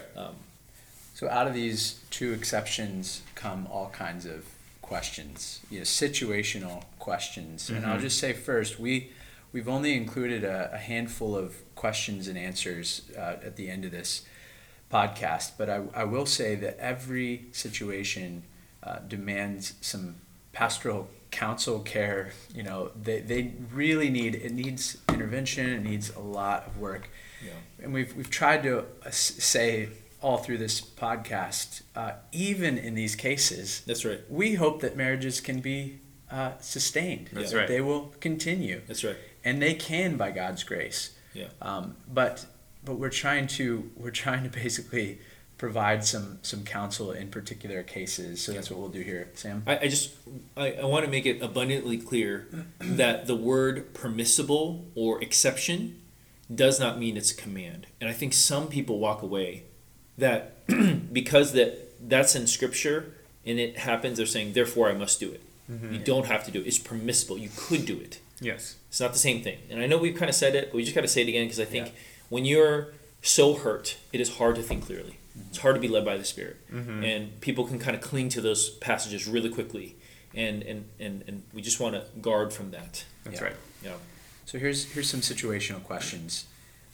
So 1.15 1.29
out 1.29 1.47
of 1.47 1.55
these 1.55 2.01
two 2.11 2.33
exceptions 2.33 3.23
come 3.37 3.69
all 3.71 3.89
kinds 3.91 4.27
of 4.27 4.45
questions, 4.83 5.61
you 5.71 5.79
know, 5.79 5.85
situational 5.85 6.83
questions. 6.99 7.71
And 7.71 7.87
I'll 7.87 8.01
just 8.01 8.19
say 8.19 8.33
first, 8.33 8.81
we 8.81 9.11
we've 9.53 9.69
only 9.69 9.97
included 9.97 10.43
a, 10.43 10.71
a 10.75 10.79
handful 10.79 11.37
of 11.37 11.55
questions 11.77 12.27
and 12.27 12.37
answers 12.37 13.03
uh, 13.17 13.37
at 13.45 13.55
the 13.57 13.71
end 13.71 13.85
of 13.85 13.93
this 13.93 14.27
podcast, 14.93 15.53
but 15.57 15.71
I, 15.71 15.83
I 15.95 16.05
will 16.05 16.27
say 16.27 16.57
that 16.57 16.79
every 16.79 17.47
situation 17.53 18.43
uh, 18.83 18.99
demands 19.07 19.75
some 19.81 20.17
pastoral 20.53 21.09
counsel 21.35 21.81
care. 21.81 22.31
You 22.55 22.63
know, 22.63 22.91
they, 23.01 23.21
they 23.21 23.53
really 23.73 24.09
need 24.11 24.35
it 24.37 24.53
needs 24.53 24.97
intervention. 25.09 25.69
It 25.69 25.83
needs 25.83 26.15
a 26.15 26.21
lot 26.21 26.67
of 26.69 26.79
work 26.79 27.09
Yeah. 27.45 27.51
and 27.83 27.93
we've 27.93 28.15
we've 28.17 28.31
tried 28.31 28.63
to 28.63 28.73
uh, 29.05 29.11
say 29.11 29.89
all 30.23 30.39
through 30.39 30.57
this 30.59 30.81
podcast, 30.81 31.83
uh, 31.95 32.13
even 32.33 32.79
in 32.79 32.95
these 32.95 33.15
cases, 33.15 33.83
That's 33.87 34.05
right. 34.07 34.21
we 34.31 34.55
hope 34.55 34.81
that 34.81 34.97
marriages 34.97 35.41
can 35.43 35.61
be 35.61 35.99
uh, 36.31 36.53
sustained. 36.61 37.29
That's 37.33 37.51
that 37.51 37.59
right. 37.59 37.69
They 37.69 37.83
will 37.83 38.15
continue, 38.21 38.81
That's 38.87 39.05
right. 39.05 39.17
and 39.45 39.61
they 39.61 39.75
can 39.75 40.17
by 40.17 40.31
God's 40.31 40.63
grace. 40.65 41.11
Yeah. 41.35 41.49
Um, 41.61 41.97
but 42.21 42.47
but 42.85 42.95
we're 42.95 43.11
trying 43.25 43.47
to 43.59 43.91
we're 43.97 44.11
trying 44.25 44.43
to 44.45 44.51
basically 44.65 45.19
provide 45.65 46.05
some 46.05 46.39
some 46.43 46.63
counsel 46.63 47.11
in 47.13 47.29
particular 47.31 47.83
cases. 47.83 48.43
So 48.43 48.53
that's 48.53 48.69
what 48.71 48.79
we'll 48.79 48.91
do 48.91 49.01
here, 49.01 49.31
Sam. 49.33 49.63
I, 49.67 49.79
I 49.79 49.89
just 49.89 50.13
I, 50.59 50.73
I 50.73 50.85
want 50.85 51.07
to 51.07 51.11
make 51.11 51.25
it 51.25 51.41
abundantly 51.41 51.97
clear 51.97 52.47
that 52.81 53.27
the 53.27 53.35
word 53.35 53.95
permissible 53.95 54.85
or 54.95 55.23
exception 55.23 56.03
does 56.55 56.79
not 56.79 56.99
mean 56.99 57.17
it's 57.17 57.31
a 57.31 57.35
command. 57.35 57.87
And 57.99 58.11
I 58.11 58.13
think 58.13 58.35
some 58.35 58.69
people 58.69 58.99
walk 58.99 59.23
away 59.23 59.63
that 60.19 60.67
because 61.13 61.55
that 61.55 61.71
that's 62.11 62.37
in 62.37 62.47
scripture 62.47 63.15
and 63.47 63.59
it 63.59 63.79
happens, 63.79 64.19
they're 64.19 64.27
saying, 64.27 64.53
therefore 64.53 64.91
I 64.91 64.95
must 64.95 65.19
do 65.19 65.31
it. 65.33 65.43
Mm-hmm. 65.71 65.95
You 65.95 65.99
don't 65.99 66.27
have 66.27 66.45
to 66.45 66.51
do 66.51 66.61
it. 66.61 66.67
It's 66.67 66.79
permissible. 66.79 67.39
You 67.39 67.49
could 67.57 67.87
do 67.87 67.97
it. 67.99 68.21
Yes. 68.39 68.77
It's 68.91 69.01
not 69.01 69.15
the 69.15 69.19
same 69.19 69.43
thing. 69.43 69.59
And 69.71 69.81
I 69.81 69.87
know 69.87 69.97
we've 69.97 70.15
kind 70.17 70.29
of 70.29 70.35
said 70.35 70.55
it, 70.55 70.67
but 70.71 70.77
we 70.77 70.83
just 70.83 70.95
got 70.95 71.01
to 71.03 71.09
say 71.09 71.23
it 71.23 71.29
again 71.29 71.45
because 71.47 71.61
I 71.61 71.65
think 71.65 71.87
Yeah. 71.87 71.93
when 72.29 72.45
you're 72.45 72.93
so 73.23 73.55
hurt, 73.55 73.97
it 74.13 74.21
is 74.21 74.37
hard 74.37 74.57
to 74.57 74.63
think 74.63 74.85
clearly. 74.85 75.17
It's 75.49 75.59
hard 75.59 75.75
to 75.75 75.81
be 75.81 75.89
led 75.89 76.05
by 76.05 76.17
the 76.17 76.25
Spirit. 76.25 76.57
And 76.71 77.41
people 77.41 77.65
can 77.65 77.79
kind 77.79 77.97
of 77.97 78.03
cling 78.03 78.29
to 78.31 78.41
those 78.41 78.71
passages 78.71 79.27
really 79.27 79.51
quickly. 79.51 79.97
And, 80.35 80.63
and, 80.63 80.85
and, 80.99 81.23
and 81.29 81.43
we 81.53 81.63
just 81.63 81.79
want 81.81 81.95
to 81.95 82.05
guard 82.21 82.53
from 82.53 82.71
that. 82.73 83.05
That's 83.25 83.41
Yeah. 83.41 83.47
right. 83.49 83.57
You 83.83 83.89
know? 83.91 83.97
So 84.47 84.59
here's 84.59 84.85
here's 84.93 85.09
some 85.09 85.21
situational 85.21 85.83
questions. 85.83 86.47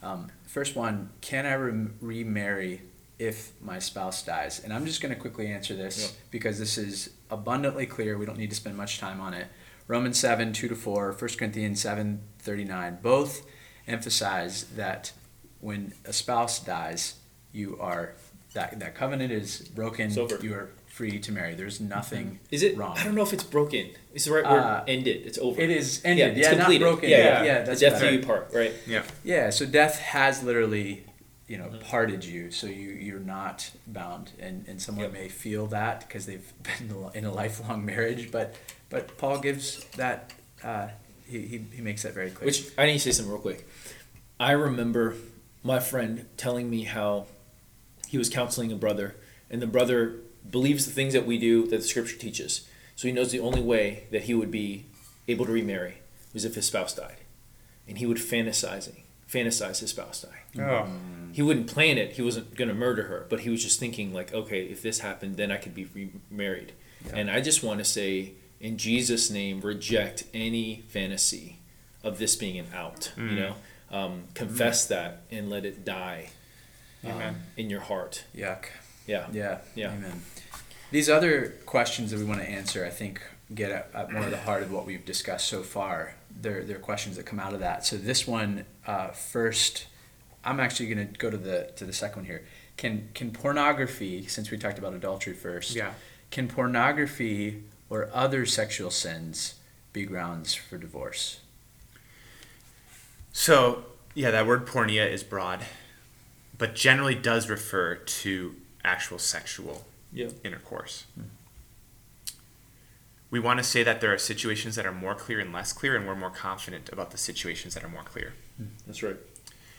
Um, 0.02 0.30
first 0.46 0.76
one: 0.76 1.10
Can 1.20 1.46
I 1.46 1.54
rem- 1.54 1.94
remarry 2.00 2.82
if 3.18 3.52
my 3.60 3.78
spouse 3.78 4.22
dies? 4.22 4.60
And 4.62 4.72
I'm 4.72 4.86
just 4.86 5.00
going 5.02 5.12
to 5.14 5.20
quickly 5.20 5.48
answer 5.48 5.74
this 5.74 6.00
Yep. 6.00 6.10
because 6.30 6.58
this 6.58 6.78
is 6.78 7.10
abundantly 7.30 7.86
clear. 7.86 8.16
We 8.18 8.24
don't 8.26 8.38
need 8.38 8.50
to 8.50 8.56
spend 8.56 8.76
much 8.76 8.98
time 8.98 9.20
on 9.20 9.34
it. 9.34 9.48
Romans 9.88 10.18
seven 10.18 10.52
two 10.52 10.68
to 10.68 10.76
four, 10.76 11.12
1 11.12 11.30
Corinthians 11.38 11.80
seven 11.80 12.20
thirty 12.38 12.64
nine, 12.64 12.98
both 13.02 13.42
emphasize 13.88 14.64
that 14.76 15.12
when 15.60 15.92
a 16.04 16.12
spouse 16.12 16.60
dies, 16.60 17.14
you 17.52 17.76
are 17.80 18.14
that 18.54 18.78
that 18.80 18.94
covenant 18.94 19.32
is 19.32 19.60
broken. 19.68 20.06
It's 20.08 20.16
over. 20.18 20.38
You 20.42 20.54
are 20.54 20.68
free 20.86 21.18
to 21.20 21.32
marry. 21.32 21.54
There's 21.54 21.80
nothing 21.80 22.40
Is 22.50 22.62
it? 22.62 22.76
wrong. 22.76 22.96
I 22.98 23.04
don't 23.04 23.14
know 23.14 23.22
if 23.22 23.32
it's 23.32 23.44
broken. 23.44 23.90
It's 24.12 24.24
the 24.24 24.32
right 24.32 24.44
word. 24.44 24.60
Uh, 24.60 24.84
ended. 24.88 25.22
It's 25.26 25.38
over. 25.38 25.60
It 25.60 25.70
is 25.70 26.00
ended. 26.04 26.36
it's 26.36 26.46
Yeah, 26.46 26.50
not 26.52 26.58
completed. 26.58 26.84
broken. 26.84 27.08
Yeah, 27.10 27.16
Yeah, 27.18 27.24
yeah. 27.24 27.44
yeah, 27.44 27.62
the 27.62 27.76
death 27.76 27.92
better. 27.94 28.10
do 28.10 28.16
you 28.16 28.22
part, 28.26 28.50
right? 28.52 28.72
Yeah. 28.86 29.02
Yeah, 29.24 29.50
so 29.50 29.66
death 29.66 29.98
has 30.00 30.42
literally, 30.42 31.04
you 31.46 31.58
know, 31.58 31.64
Mm-hmm. 31.66 31.80
parted 31.80 32.24
you, 32.24 32.50
so 32.50 32.66
you 32.66 32.90
you're 32.90 33.20
not 33.20 33.70
bound, 33.86 34.32
and 34.40 34.64
and 34.68 34.80
someone 34.82 35.04
Yep. 35.04 35.12
may 35.12 35.28
feel 35.28 35.66
that 35.68 36.00
because 36.06 36.26
they've 36.26 36.52
been 36.62 36.92
in 37.14 37.24
a 37.24 37.32
lifelong 37.32 37.84
marriage, 37.84 38.30
but 38.32 38.54
but 38.88 39.16
Paul 39.16 39.38
gives 39.38 39.84
that 39.96 40.32
uh, 40.64 40.88
he, 41.26 41.38
he 41.46 41.58
he 41.76 41.82
makes 41.82 42.02
that 42.02 42.14
very 42.14 42.30
clear. 42.30 42.46
Which 42.46 42.70
I 42.76 42.86
need 42.86 42.94
to 42.94 42.98
say 43.00 43.12
something 43.12 43.32
real 43.32 43.40
quick. 43.40 43.66
I 44.40 44.52
remember 44.52 45.14
my 45.62 45.78
friend 45.78 46.26
telling 46.36 46.68
me 46.70 46.82
how 46.84 47.26
he 48.10 48.18
was 48.18 48.28
counseling 48.28 48.72
a 48.72 48.76
brother, 48.76 49.16
and 49.50 49.62
the 49.62 49.66
brother 49.66 50.16
believes 50.50 50.84
the 50.86 50.92
things 50.92 51.12
that 51.12 51.26
we 51.26 51.38
do 51.38 51.66
that 51.68 51.76
the 51.78 51.82
scripture 51.82 52.16
teaches. 52.16 52.68
So 52.96 53.06
he 53.08 53.12
knows 53.12 53.30
the 53.30 53.40
only 53.40 53.62
way 53.62 54.04
that 54.10 54.22
he 54.24 54.34
would 54.34 54.50
be 54.50 54.86
able 55.28 55.46
to 55.46 55.52
remarry 55.52 55.98
was 56.34 56.44
if 56.44 56.54
his 56.56 56.66
spouse 56.66 56.94
died, 56.94 57.18
and 57.88 57.98
he 57.98 58.06
would 58.06 58.18
fantasizing 58.18 59.02
fantasize 59.30 59.78
his 59.78 59.90
spouse 59.90 60.22
die. 60.22 60.60
Oh. 60.60 60.88
He 61.30 61.40
wouldn't 61.40 61.68
plan 61.68 61.98
it. 61.98 62.14
He 62.14 62.22
wasn't 62.22 62.56
going 62.56 62.66
to 62.66 62.74
murder 62.74 63.04
her, 63.04 63.26
but 63.30 63.38
he 63.40 63.48
was 63.50 63.62
just 63.62 63.78
thinking 63.78 64.12
like, 64.12 64.34
okay, 64.34 64.64
if 64.64 64.82
this 64.82 64.98
happened, 64.98 65.36
then 65.36 65.52
I 65.52 65.56
could 65.56 65.72
be 65.72 65.86
remarried. 66.32 66.72
Yeah. 67.06 67.12
And 67.14 67.30
I 67.30 67.40
just 67.40 67.62
want 67.62 67.78
to 67.78 67.84
say, 67.84 68.32
in 68.58 68.76
Jesus' 68.76 69.30
name, 69.30 69.60
reject 69.60 70.24
any 70.34 70.82
fantasy 70.88 71.60
of 72.02 72.18
this 72.18 72.34
being 72.34 72.58
an 72.58 72.66
out. 72.74 73.12
You 73.16 73.22
Mm. 73.22 73.36
know, 73.36 73.54
um, 73.92 74.24
confess 74.34 74.84
that 74.86 75.22
and 75.30 75.48
let 75.48 75.64
it 75.64 75.84
die 75.84 76.30
um, 77.04 77.10
Amen. 77.12 77.42
in 77.56 77.70
your 77.70 77.80
heart. 77.80 78.24
Yuck. 78.36 78.66
Yeah. 79.06 79.26
Yeah. 79.32 79.58
Yeah. 79.74 79.92
Amen. 79.92 80.22
These 80.90 81.08
other 81.08 81.54
questions 81.66 82.10
that 82.10 82.18
we 82.18 82.24
want 82.24 82.40
to 82.40 82.48
answer, 82.48 82.84
I 82.84 82.90
think, 82.90 83.20
get 83.54 83.70
at, 83.70 83.90
at 83.94 84.12
more 84.12 84.24
of 84.24 84.30
the 84.30 84.38
heart 84.38 84.62
of 84.62 84.72
what 84.72 84.86
we've 84.86 85.04
discussed 85.04 85.48
so 85.48 85.62
far. 85.62 86.14
They're, 86.40 86.62
they're 86.64 86.78
questions 86.78 87.16
that 87.16 87.26
come 87.26 87.40
out 87.40 87.54
of 87.54 87.60
that. 87.60 87.84
So 87.86 87.96
this 87.96 88.26
one 88.26 88.64
uh, 88.86 89.08
first, 89.08 89.86
I'm 90.44 90.60
actually 90.60 90.92
going 90.94 91.12
to 91.12 91.18
go 91.18 91.30
to 91.30 91.36
the 91.36 91.70
to 91.76 91.84
the 91.84 91.92
second 91.92 92.22
one 92.22 92.26
here. 92.26 92.44
Can 92.76 93.08
can 93.14 93.30
pornography, 93.30 94.26
since 94.26 94.50
we 94.50 94.56
talked 94.58 94.78
about 94.78 94.94
adultery 94.94 95.34
first, 95.34 95.74
Yeah. 95.74 95.92
can 96.30 96.48
pornography 96.48 97.62
or 97.88 98.08
other 98.12 98.46
sexual 98.46 98.90
sins 98.90 99.54
be 99.92 100.04
grounds 100.04 100.54
for 100.54 100.78
divorce? 100.78 101.40
So, 103.32 103.84
yeah, 104.14 104.30
that 104.30 104.46
word 104.46 104.66
porneia 104.66 105.08
is 105.10 105.22
broad, 105.22 105.60
but 106.60 106.74
generally 106.74 107.14
does 107.14 107.48
refer 107.48 107.94
to 107.96 108.54
actual 108.84 109.18
sexual 109.18 109.86
Yep. 110.12 110.32
intercourse. 110.44 111.06
We 113.30 113.40
want 113.40 113.58
to 113.58 113.64
say 113.64 113.82
that 113.82 114.00
there 114.00 114.12
are 114.12 114.18
situations 114.18 114.74
that 114.76 114.84
are 114.84 114.92
more 114.92 115.14
clear 115.14 115.38
and 115.40 115.52
less 115.52 115.72
clear, 115.72 115.96
and 115.96 116.06
we're 116.06 116.16
more 116.16 116.30
confident 116.30 116.90
about 116.92 117.12
the 117.12 117.18
situations 117.18 117.74
that 117.74 117.82
are 117.84 117.88
more 117.88 118.02
clear. 118.02 118.34
That's 118.86 119.02
right. 119.02 119.16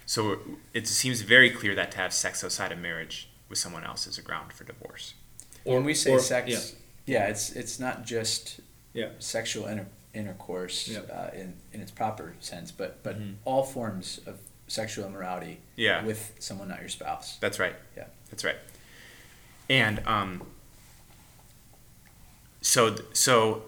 So 0.05 0.39
it 0.73 0.87
seems 0.87 1.21
very 1.21 1.49
clear 1.51 1.75
that 1.75 1.91
to 1.91 1.97
have 1.97 2.13
sex 2.13 2.43
outside 2.43 2.71
of 2.71 2.79
marriage 2.79 3.29
with 3.47 3.59
someone 3.59 3.83
else 3.83 4.07
is 4.07 4.17
a 4.17 4.21
ground 4.21 4.53
for 4.53 4.63
divorce. 4.63 5.13
Or 5.65 5.75
when 5.75 5.83
we 5.85 5.93
say 5.93 6.11
or- 6.11 6.19
sex, 6.19 6.49
yeah. 7.05 7.15
yeah. 7.19 7.27
it's 7.27 7.51
it's 7.51 7.79
not 7.79 8.05
just 8.05 8.61
Yeah. 8.93 9.09
sexual 9.19 9.67
inter- 9.67 9.87
intercourse 10.13 10.87
Yeah. 10.87 10.99
uh, 11.01 11.29
in 11.33 11.53
in 11.73 11.81
its 11.81 11.91
proper 11.91 12.33
sense, 12.39 12.71
but 12.71 13.03
but 13.03 13.19
Mhm. 13.19 13.35
all 13.45 13.63
forms 13.63 14.19
of 14.25 14.39
sexual 14.71 15.05
immorality 15.05 15.59
Yeah. 15.75 16.03
with 16.05 16.33
someone 16.39 16.69
not 16.69 16.79
your 16.79 16.89
spouse. 16.89 17.37
That's 17.39 17.59
right. 17.59 17.75
Yeah. 17.97 18.05
That's 18.29 18.43
right. 18.43 18.55
And 19.69 20.01
um, 20.07 20.43
so 22.61 22.95
so 23.13 23.63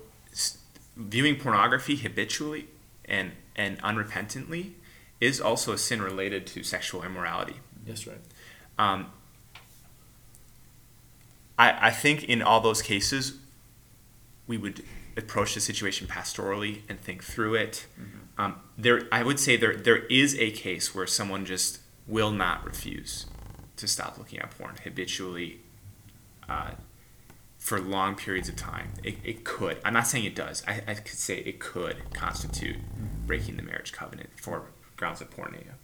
viewing 0.96 1.36
pornography 1.36 1.96
habitually 1.98 2.68
and 3.06 3.32
and 3.56 3.80
unrepentantly 3.82 4.72
is 5.20 5.40
also 5.42 5.74
a 5.74 5.78
sin 5.78 6.02
related 6.02 6.46
to 6.48 6.64
sexual 6.64 7.04
immorality. 7.04 7.56
That's 7.86 8.08
right. 8.08 8.20
Um, 8.80 9.08
I 11.58 11.88
I 11.88 11.92
think 11.92 12.24
in 12.24 12.42
all 12.42 12.62
those 12.62 12.82
cases 12.82 13.34
we 14.48 14.58
would 14.58 14.84
approach 15.18 15.54
the 15.54 15.60
situation 15.60 16.08
pastorally 16.08 16.82
and 16.90 17.00
think 17.00 17.24
through 17.24 17.56
it. 17.56 17.86
Um, 18.38 18.56
there, 18.78 19.04
I 19.12 19.24
would 19.24 19.40
say 19.40 19.58
there 19.58 19.76
there 19.76 20.06
is 20.08 20.38
a 20.40 20.52
case 20.52 20.96
where 20.96 21.06
someone 21.06 21.46
just 21.46 21.80
will 22.08 22.32
not 22.32 22.66
refuse 22.66 23.28
to 23.78 23.88
stop 23.88 24.18
looking 24.18 24.40
at 24.40 24.58
porn 24.58 24.76
habitually 24.84 25.60
uh, 26.50 26.72
for 27.58 27.80
long 27.80 28.16
periods 28.16 28.50
of 28.50 28.56
time. 28.56 28.92
It, 29.04 29.18
it 29.24 29.44
could. 29.44 29.78
I'm 29.86 29.94
not 29.94 30.08
saying 30.08 30.26
it 30.26 30.36
does. 30.36 30.64
I, 30.68 30.82
I 30.88 30.94
could 30.96 31.08
say 31.08 31.38
it 31.38 31.60
could 31.60 32.14
constitute 32.14 32.78
breaking 33.26 33.58
the 33.58 33.64
marriage 33.64 33.92
covenant 33.92 34.30
for 34.36 34.64
grounds 34.98 35.22
of 35.22 35.30
porneia. 35.30 35.76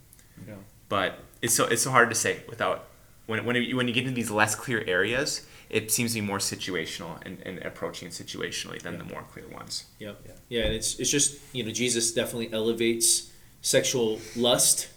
Yeah. 0.46 0.54
But 0.88 1.20
it's 1.40 1.54
so 1.54 1.66
it's 1.66 1.82
so 1.82 1.90
hard 1.90 2.10
to 2.10 2.16
say 2.16 2.42
without 2.48 2.86
when 3.26 3.44
when 3.44 3.56
you, 3.56 3.76
when 3.76 3.86
you 3.86 3.94
get 3.94 4.02
into 4.02 4.14
these 4.14 4.30
less 4.30 4.54
clear 4.54 4.82
areas, 4.86 5.46
it 5.70 5.92
seems 5.92 6.14
to 6.14 6.20
be 6.20 6.26
more 6.26 6.38
situational 6.38 7.18
and, 7.24 7.40
and 7.46 7.58
approaching 7.60 8.08
it 8.08 8.12
situationally 8.12 8.82
than 8.82 8.98
the 8.98 9.04
more 9.04 9.22
clear 9.22 9.46
ones. 9.48 9.84
Yep. 9.98 10.20
Yeah. 10.26 10.32
yeah, 10.48 10.64
and 10.64 10.74
it's 10.74 10.98
it's 10.98 11.10
just 11.10 11.38
you 11.52 11.64
know 11.64 11.70
Jesus 11.70 12.12
definitely 12.12 12.52
elevates 12.52 13.30
sexual 13.62 14.20
lust 14.36 14.88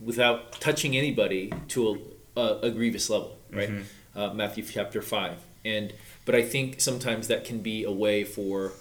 without 0.00 0.52
touching 0.60 0.96
anybody 0.96 1.52
to 1.68 2.00
a, 2.36 2.40
a, 2.40 2.58
a 2.62 2.70
grievous 2.70 3.10
level, 3.10 3.38
right? 3.52 3.70
Uh, 4.14 4.32
Matthew 4.32 4.64
chapter 4.64 5.02
five, 5.02 5.38
and 5.64 5.92
but 6.24 6.34
I 6.34 6.42
think 6.42 6.80
sometimes 6.80 7.28
that 7.28 7.44
can 7.44 7.60
be 7.60 7.84
a 7.84 7.92
way 7.92 8.24
for 8.24 8.72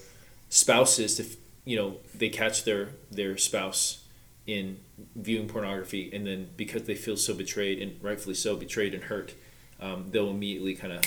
spouses 0.49 1.17
to 1.17 1.25
you 1.65 1.75
know 1.75 1.97
they 2.15 2.29
catch 2.29 2.63
their 2.63 2.89
their 3.11 3.37
spouse 3.37 4.03
in 4.45 4.79
viewing 5.15 5.47
pornography, 5.47 6.11
and 6.13 6.27
then 6.27 6.49
because 6.55 6.83
they 6.83 6.95
feel 6.95 7.17
so 7.17 7.33
betrayed 7.33 7.81
and 7.81 8.01
rightfully 8.03 8.35
so 8.35 8.55
betrayed 8.55 8.93
and 8.93 9.05
hurt, 9.05 9.33
um, 9.79 10.05
they'll 10.11 10.29
immediately 10.29 10.75
kind 10.75 10.93
of 10.93 11.01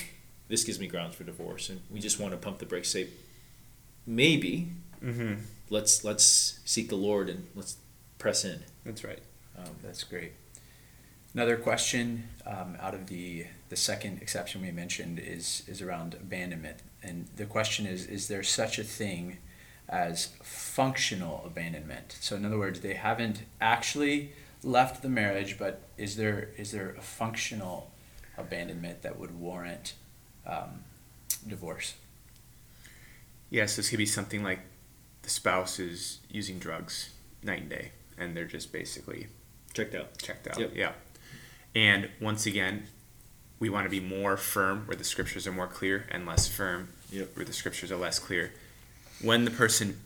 this 0.48 0.64
gives 0.64 0.78
me 0.78 0.86
grounds 0.86 1.14
for 1.14 1.24
divorce, 1.24 1.68
and 1.68 1.80
we 1.90 2.00
just 2.00 2.20
want 2.20 2.32
to 2.32 2.36
pump 2.38 2.58
the 2.58 2.66
brakes, 2.66 2.88
say 2.90 3.08
maybe 4.06 4.68
Mm-hmm. 5.04 5.34
let's 5.68 6.04
let's 6.04 6.58
seek 6.64 6.88
the 6.88 6.96
Lord 6.96 7.28
and 7.28 7.46
let's 7.54 7.76
press 8.18 8.44
in. 8.46 8.60
That's 8.84 9.04
right. 9.04 9.18
Um, 9.58 9.68
that's 9.82 10.02
great. 10.04 10.32
Another 11.34 11.56
question 11.58 12.28
um, 12.46 12.78
out 12.80 12.94
of 12.94 13.08
the 13.08 13.44
the 13.68 13.76
second 13.76 14.22
exception 14.22 14.62
we 14.62 14.70
mentioned 14.70 15.18
is 15.18 15.62
is 15.68 15.82
around 15.82 16.14
abandonment, 16.14 16.78
and 17.02 17.26
the 17.36 17.44
question 17.44 17.84
is: 17.86 18.06
Is 18.06 18.28
there 18.28 18.42
such 18.42 18.78
a 18.78 18.84
thing 18.84 19.36
as 19.86 20.30
functional 20.42 21.42
abandonment? 21.44 22.16
So, 22.20 22.36
in 22.36 22.46
other 22.46 22.58
words, 22.58 22.80
they 22.80 22.94
haven't 22.94 23.42
actually 23.60 24.32
left 24.62 25.02
the 25.02 25.10
marriage, 25.10 25.58
but 25.58 25.82
is 25.98 26.16
there 26.16 26.48
is 26.56 26.72
there 26.72 26.94
a 26.96 27.02
functional 27.02 27.90
abandonment 28.38 29.02
that 29.02 29.18
would 29.18 29.38
warrant 29.38 29.92
um, 30.46 30.84
divorce? 31.46 31.94
Yes, 33.50 33.76
this 33.76 33.88
could 33.90 33.98
be 33.98 34.06
something 34.06 34.42
like 34.42 34.60
the 35.22 35.30
spouse 35.30 35.78
is 35.78 36.18
using 36.30 36.58
drugs 36.58 37.10
night 37.42 37.60
and 37.62 37.70
day, 37.70 37.92
and 38.18 38.36
they're 38.36 38.44
just 38.44 38.72
basically 38.72 39.28
Checked 39.74 39.94
out. 39.94 40.18
checked 40.18 40.48
out. 40.48 40.58
Yep. 40.58 40.72
Yeah. 40.74 40.92
And 41.74 42.08
once 42.20 42.46
again, 42.46 42.84
we 43.60 43.68
want 43.70 43.84
to 43.84 43.90
be 43.90 44.00
more 44.00 44.36
firm 44.36 44.82
where 44.86 44.96
the 44.96 45.04
scriptures 45.04 45.46
are 45.46 45.52
more 45.52 45.66
clear 45.66 46.06
and 46.10 46.26
less 46.26 46.48
firm 46.48 46.88
Yep. 47.10 47.36
where 47.36 47.44
the 47.44 47.52
scriptures 47.52 47.92
are 47.92 47.96
less 47.96 48.18
clear. 48.18 48.52
When 49.22 49.44
the 49.44 49.50
person 49.50 50.00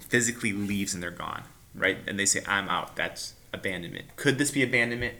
physically 0.00 0.52
leaves 0.52 0.94
and 0.94 1.02
they're 1.02 1.10
gone, 1.10 1.42
right? 1.74 1.98
And 2.06 2.18
they 2.18 2.26
say, 2.26 2.42
I'm 2.46 2.68
out, 2.68 2.96
that's 2.96 3.34
abandonment. 3.52 4.06
Could 4.16 4.38
this 4.38 4.50
be 4.50 4.62
abandonment? 4.62 5.14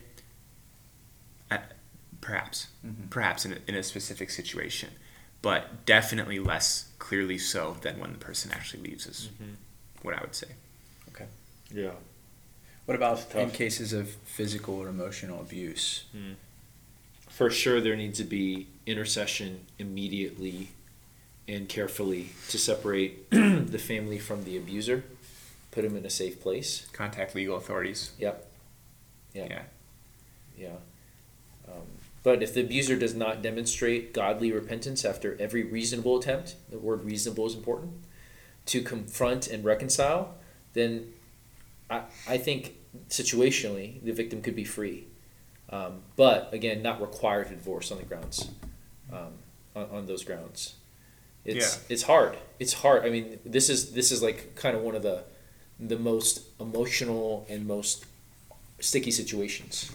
Perhaps. 2.24 2.68
Mhm. 2.84 3.10
Perhaps 3.10 3.44
in 3.44 3.52
a, 3.52 3.58
in 3.68 3.74
a 3.74 3.82
specific 3.82 4.30
situation. 4.30 4.90
But 5.42 5.84
definitely 5.84 6.38
less 6.38 6.88
clearly 6.98 7.36
so 7.36 7.76
than 7.82 7.98
when 8.00 8.12
the 8.12 8.18
person 8.18 8.50
actually 8.50 8.82
leaves, 8.88 9.06
is 9.06 9.28
what 10.00 10.14
I 10.16 10.20
would 10.22 10.34
say. 10.34 10.48
Okay. 11.10 11.26
Yeah. 11.70 11.90
What 12.86 12.94
about 12.94 13.18
It's 13.20 13.34
in 13.34 13.50
cases 13.50 13.92
of 13.92 14.08
physical 14.24 14.74
or 14.74 14.88
emotional 14.88 15.40
abuse? 15.40 16.04
For 17.28 17.50
sure, 17.50 17.80
there 17.82 17.96
needs 17.96 18.16
to 18.18 18.24
be 18.24 18.68
intercession 18.86 19.66
immediately 19.78 20.68
and 21.46 21.68
carefully 21.68 22.30
to 22.48 22.58
separate 22.58 23.28
the 23.30 23.78
family 23.78 24.18
from 24.18 24.44
the 24.44 24.56
abuser, 24.56 25.04
put 25.72 25.82
them 25.82 25.94
in 25.96 26.06
a 26.06 26.10
safe 26.10 26.40
place. 26.40 26.86
Contact 26.92 27.34
legal 27.34 27.56
authorities. 27.56 28.12
Yep. 28.18 28.50
Yeah. 29.34 29.46
Yeah. 29.50 29.62
Yeah. 30.56 30.76
Um, 31.68 31.82
but 32.24 32.42
if 32.42 32.54
the 32.54 32.62
abuser 32.62 32.96
does 32.96 33.14
not 33.14 33.42
demonstrate 33.42 34.12
godly 34.14 34.50
repentance 34.50 35.04
after 35.04 35.36
every 35.38 35.62
reasonable 35.62 36.18
attempt, 36.18 36.56
the 36.70 36.78
word 36.78 37.04
reasonable 37.04 37.46
is 37.46 37.54
important, 37.54 37.92
to 38.66 38.80
confront 38.82 39.46
and 39.46 39.62
reconcile, 39.62 40.34
then 40.72 41.12
I, 41.90 42.02
I 42.26 42.38
think 42.38 42.76
situationally 43.10 44.02
the 44.02 44.12
victim 44.12 44.40
could 44.40 44.56
be 44.56 44.64
free. 44.64 45.06
Um, 45.68 46.00
but 46.16 46.52
again, 46.52 46.82
not 46.82 47.00
required 47.00 47.48
to 47.48 47.54
divorce 47.54 47.92
on 47.92 47.98
the 47.98 48.04
grounds, 48.04 48.48
um, 49.12 49.34
on, 49.76 49.84
on 49.90 50.06
those 50.06 50.24
grounds. 50.24 50.76
It's, 51.44 51.76
Yeah. 51.76 51.82
it's 51.90 52.04
hard. 52.04 52.38
It's 52.58 52.72
hard. 52.72 53.04
I 53.04 53.10
mean, 53.10 53.38
this 53.44 53.68
is, 53.68 53.92
this 53.92 54.10
is 54.10 54.22
like 54.22 54.54
kind 54.54 54.74
of 54.74 54.82
one 54.82 54.94
of 54.94 55.02
the, 55.02 55.24
the 55.78 55.98
most 55.98 56.40
emotional 56.58 57.46
and 57.50 57.66
most 57.66 58.06
sticky 58.80 59.10
situations. 59.10 59.90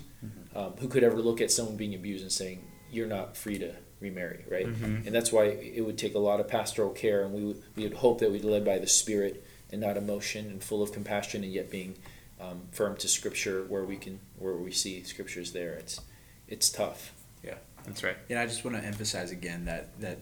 Um, 0.60 0.74
who 0.80 0.90
could 0.90 1.04
ever 1.04 1.18
look 1.22 1.40
at 1.40 1.52
someone 1.52 1.78
being 1.78 1.96
abused 1.96 2.22
and 2.22 2.32
saying 2.32 2.68
you're 2.92 3.08
not 3.08 3.38
free 3.38 3.58
to 3.60 3.74
remarry, 4.02 4.44
right? 4.50 4.68
Mhm. 4.68 5.06
And 5.06 5.16
that's 5.16 5.32
why 5.32 5.46
it 5.46 5.86
would 5.86 5.98
take 5.98 6.16
a 6.16 6.20
lot 6.20 6.40
of 6.42 6.48
pastoral 6.50 6.90
care, 6.90 7.24
and 7.24 7.34
we 7.34 7.44
would, 7.46 7.64
we 7.78 7.84
would 7.84 7.94
hope 7.94 8.20
that 8.20 8.30
we'd 8.32 8.44
led 8.44 8.66
by 8.66 8.78
the 8.78 8.88
Spirit 8.88 9.46
and 9.72 9.80
not 9.80 9.96
emotion, 9.96 10.48
and 10.48 10.62
full 10.64 10.82
of 10.82 10.92
compassion, 10.92 11.44
and 11.46 11.54
yet 11.54 11.70
being 11.70 11.96
um, 12.42 12.64
firm 12.72 12.98
to 12.98 13.08
Scripture 13.08 13.64
where 13.66 13.86
we 13.86 13.96
can 13.96 14.20
where 14.38 14.56
we 14.56 14.72
see 14.72 15.02
Scriptures 15.04 15.52
there. 15.54 15.74
It's 15.74 16.02
it's 16.48 16.70
tough. 16.70 17.14
Yeah, 17.44 17.58
that's 17.86 18.04
right. 18.04 18.18
And 18.30 18.38
I 18.40 18.46
just 18.46 18.66
want 18.66 18.76
to 18.78 18.84
emphasize 18.84 19.32
again 19.32 19.66
that 19.66 20.00
that 20.02 20.18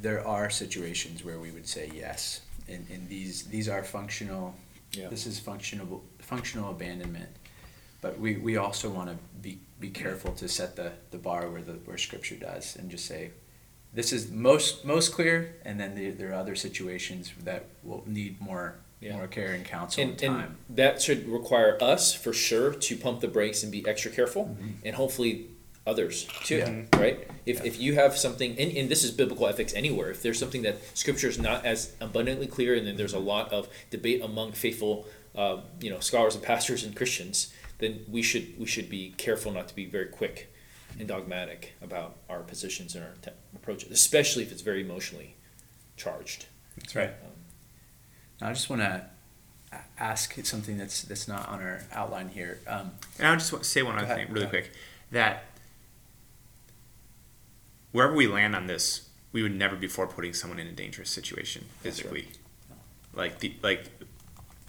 there 0.00 0.24
are 0.26 0.50
situations 0.50 1.24
where 1.24 1.40
we 1.40 1.50
would 1.50 1.66
say 1.66 1.90
yes, 1.94 2.42
and, 2.68 2.86
and 2.90 3.08
these 3.08 3.44
these 3.44 3.68
are 3.68 3.82
functional. 3.82 4.54
Yeah. 4.92 5.08
This 5.08 5.26
is 5.26 5.38
functional 5.38 6.04
functional 6.20 6.70
abandonment, 6.70 7.30
but 8.00 8.18
we, 8.18 8.36
we 8.36 8.56
also 8.56 8.88
want 8.88 9.10
to 9.10 9.16
be 9.40 9.60
be 9.80 9.90
careful 9.90 10.32
to 10.32 10.48
set 10.48 10.74
the, 10.74 10.90
the 11.12 11.18
bar 11.18 11.48
where 11.50 11.62
the 11.62 11.72
where 11.84 11.96
Scripture 11.98 12.34
does, 12.34 12.74
and 12.76 12.90
just 12.90 13.06
say, 13.06 13.30
this 13.94 14.12
is 14.12 14.30
most 14.30 14.84
most 14.84 15.12
clear, 15.12 15.54
and 15.64 15.78
then 15.78 15.94
the, 15.94 16.10
there 16.10 16.30
are 16.30 16.34
other 16.34 16.56
situations 16.56 17.32
that 17.44 17.64
will 17.84 18.02
need 18.06 18.40
more 18.40 18.74
Yeah. 19.00 19.16
more 19.16 19.28
care 19.28 19.52
and 19.52 19.64
counsel 19.64 20.02
and, 20.02 20.10
And, 20.10 20.18
time. 20.20 20.56
and 20.68 20.76
that 20.76 21.00
should 21.00 21.28
require 21.28 21.78
us 21.80 22.12
for 22.12 22.32
sure 22.32 22.72
to 22.74 22.96
pump 22.96 23.20
the 23.20 23.28
brakes 23.28 23.62
and 23.62 23.70
be 23.70 23.84
extra 23.86 24.10
careful, 24.10 24.44
Mhm. 24.46 24.72
and 24.84 24.96
hopefully 24.96 25.46
others 25.86 26.26
too. 26.44 26.56
Yeah. 26.58 26.82
Right? 27.00 27.28
If, 27.46 27.58
Yeah. 27.58 27.64
if 27.70 27.80
you 27.80 27.94
have 27.94 28.16
something, 28.18 28.50
and, 28.58 28.76
and 28.76 28.88
this 28.90 29.02
is 29.04 29.10
biblical 29.12 29.46
ethics 29.46 29.72
anywhere, 29.74 30.10
if 30.10 30.20
there's 30.22 30.38
something 30.38 30.62
that 30.62 30.76
Scripture 30.94 31.28
is 31.28 31.38
not 31.38 31.64
as 31.64 31.92
abundantly 32.00 32.46
clear, 32.48 32.74
and 32.74 32.84
then 32.86 32.96
there's 32.96 33.14
a 33.14 33.18
lot 33.34 33.52
of 33.52 33.68
debate 33.90 34.20
among 34.22 34.52
faithful, 34.52 35.06
uh, 35.36 35.58
you 35.80 35.88
know, 35.90 36.00
scholars 36.00 36.34
and 36.34 36.42
pastors 36.44 36.82
and 36.84 36.94
Christians, 36.96 37.52
then 37.78 38.04
we 38.08 38.22
should 38.22 38.58
we 38.58 38.66
should 38.66 38.88
be 38.90 39.14
careful 39.16 39.52
not 39.52 39.68
to 39.68 39.74
be 39.74 39.86
very 39.86 40.06
quick 40.06 40.52
and 40.98 41.06
dogmatic 41.06 41.74
about 41.82 42.16
our 42.28 42.40
positions 42.40 42.94
and 42.94 43.04
our 43.04 43.12
te- 43.22 43.30
approaches, 43.54 43.90
especially 43.90 44.42
if 44.42 44.50
it's 44.52 44.62
very 44.62 44.80
emotionally 44.82 45.36
charged. 45.96 46.46
That's 46.76 46.94
right. 46.96 47.10
Um, 47.10 47.32
Now, 48.40 48.48
I 48.48 48.52
just 48.52 48.68
want 48.70 48.82
to 48.82 49.06
ask 49.98 50.34
something 50.44 50.78
that's 50.78 51.02
that's 51.02 51.28
not 51.28 51.48
on 51.48 51.60
our 51.60 51.82
outline 51.92 52.28
here. 52.28 52.58
Um, 52.66 52.92
And 53.18 53.28
I 53.28 53.34
just 53.36 53.52
want 53.52 53.64
to 53.64 53.70
say 53.70 53.82
one 53.82 53.96
other 53.96 54.04
ahead, 54.04 54.16
thing 54.26 54.32
really 54.34 54.46
quick. 54.46 54.72
That 55.12 55.44
wherever 57.92 58.14
we 58.14 58.26
land 58.26 58.54
on 58.56 58.66
this, 58.66 59.08
we 59.32 59.42
would 59.42 59.54
never 59.54 59.76
before 59.76 60.06
putting 60.06 60.32
someone 60.34 60.58
in 60.58 60.66
a 60.66 60.72
dangerous 60.72 61.10
situation 61.10 61.66
That's 61.82 62.04
right. 62.04 62.12
physically. 62.12 62.28
Like 63.14 63.38
the 63.40 63.54
like 63.62 63.84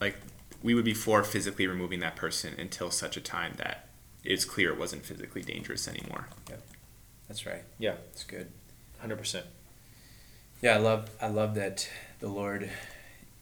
like 0.01 0.15
we 0.63 0.73
would 0.73 0.85
be 0.85 0.93
for 0.93 1.23
physically 1.23 1.67
removing 1.67 1.99
that 2.01 2.15
person 2.15 2.53
until 2.57 2.91
such 2.91 3.15
a 3.17 3.21
time 3.21 3.53
that 3.57 3.87
it's 4.23 4.43
clear 4.45 4.71
it 4.71 4.77
wasn't 4.79 5.05
physically 5.05 5.41
dangerous 5.41 5.87
anymore. 5.87 6.27
that's 7.27 7.45
right. 7.45 7.63
yeah, 7.77 7.95
That's 8.11 8.23
good. 8.23 8.51
hundred 8.99 9.17
percent. 9.17 9.45
Yeah, 10.61 10.75
I 10.75 10.77
love 10.77 11.09
I 11.21 11.27
love 11.27 11.55
that 11.55 11.87
the 12.19 12.27
Lord, 12.27 12.69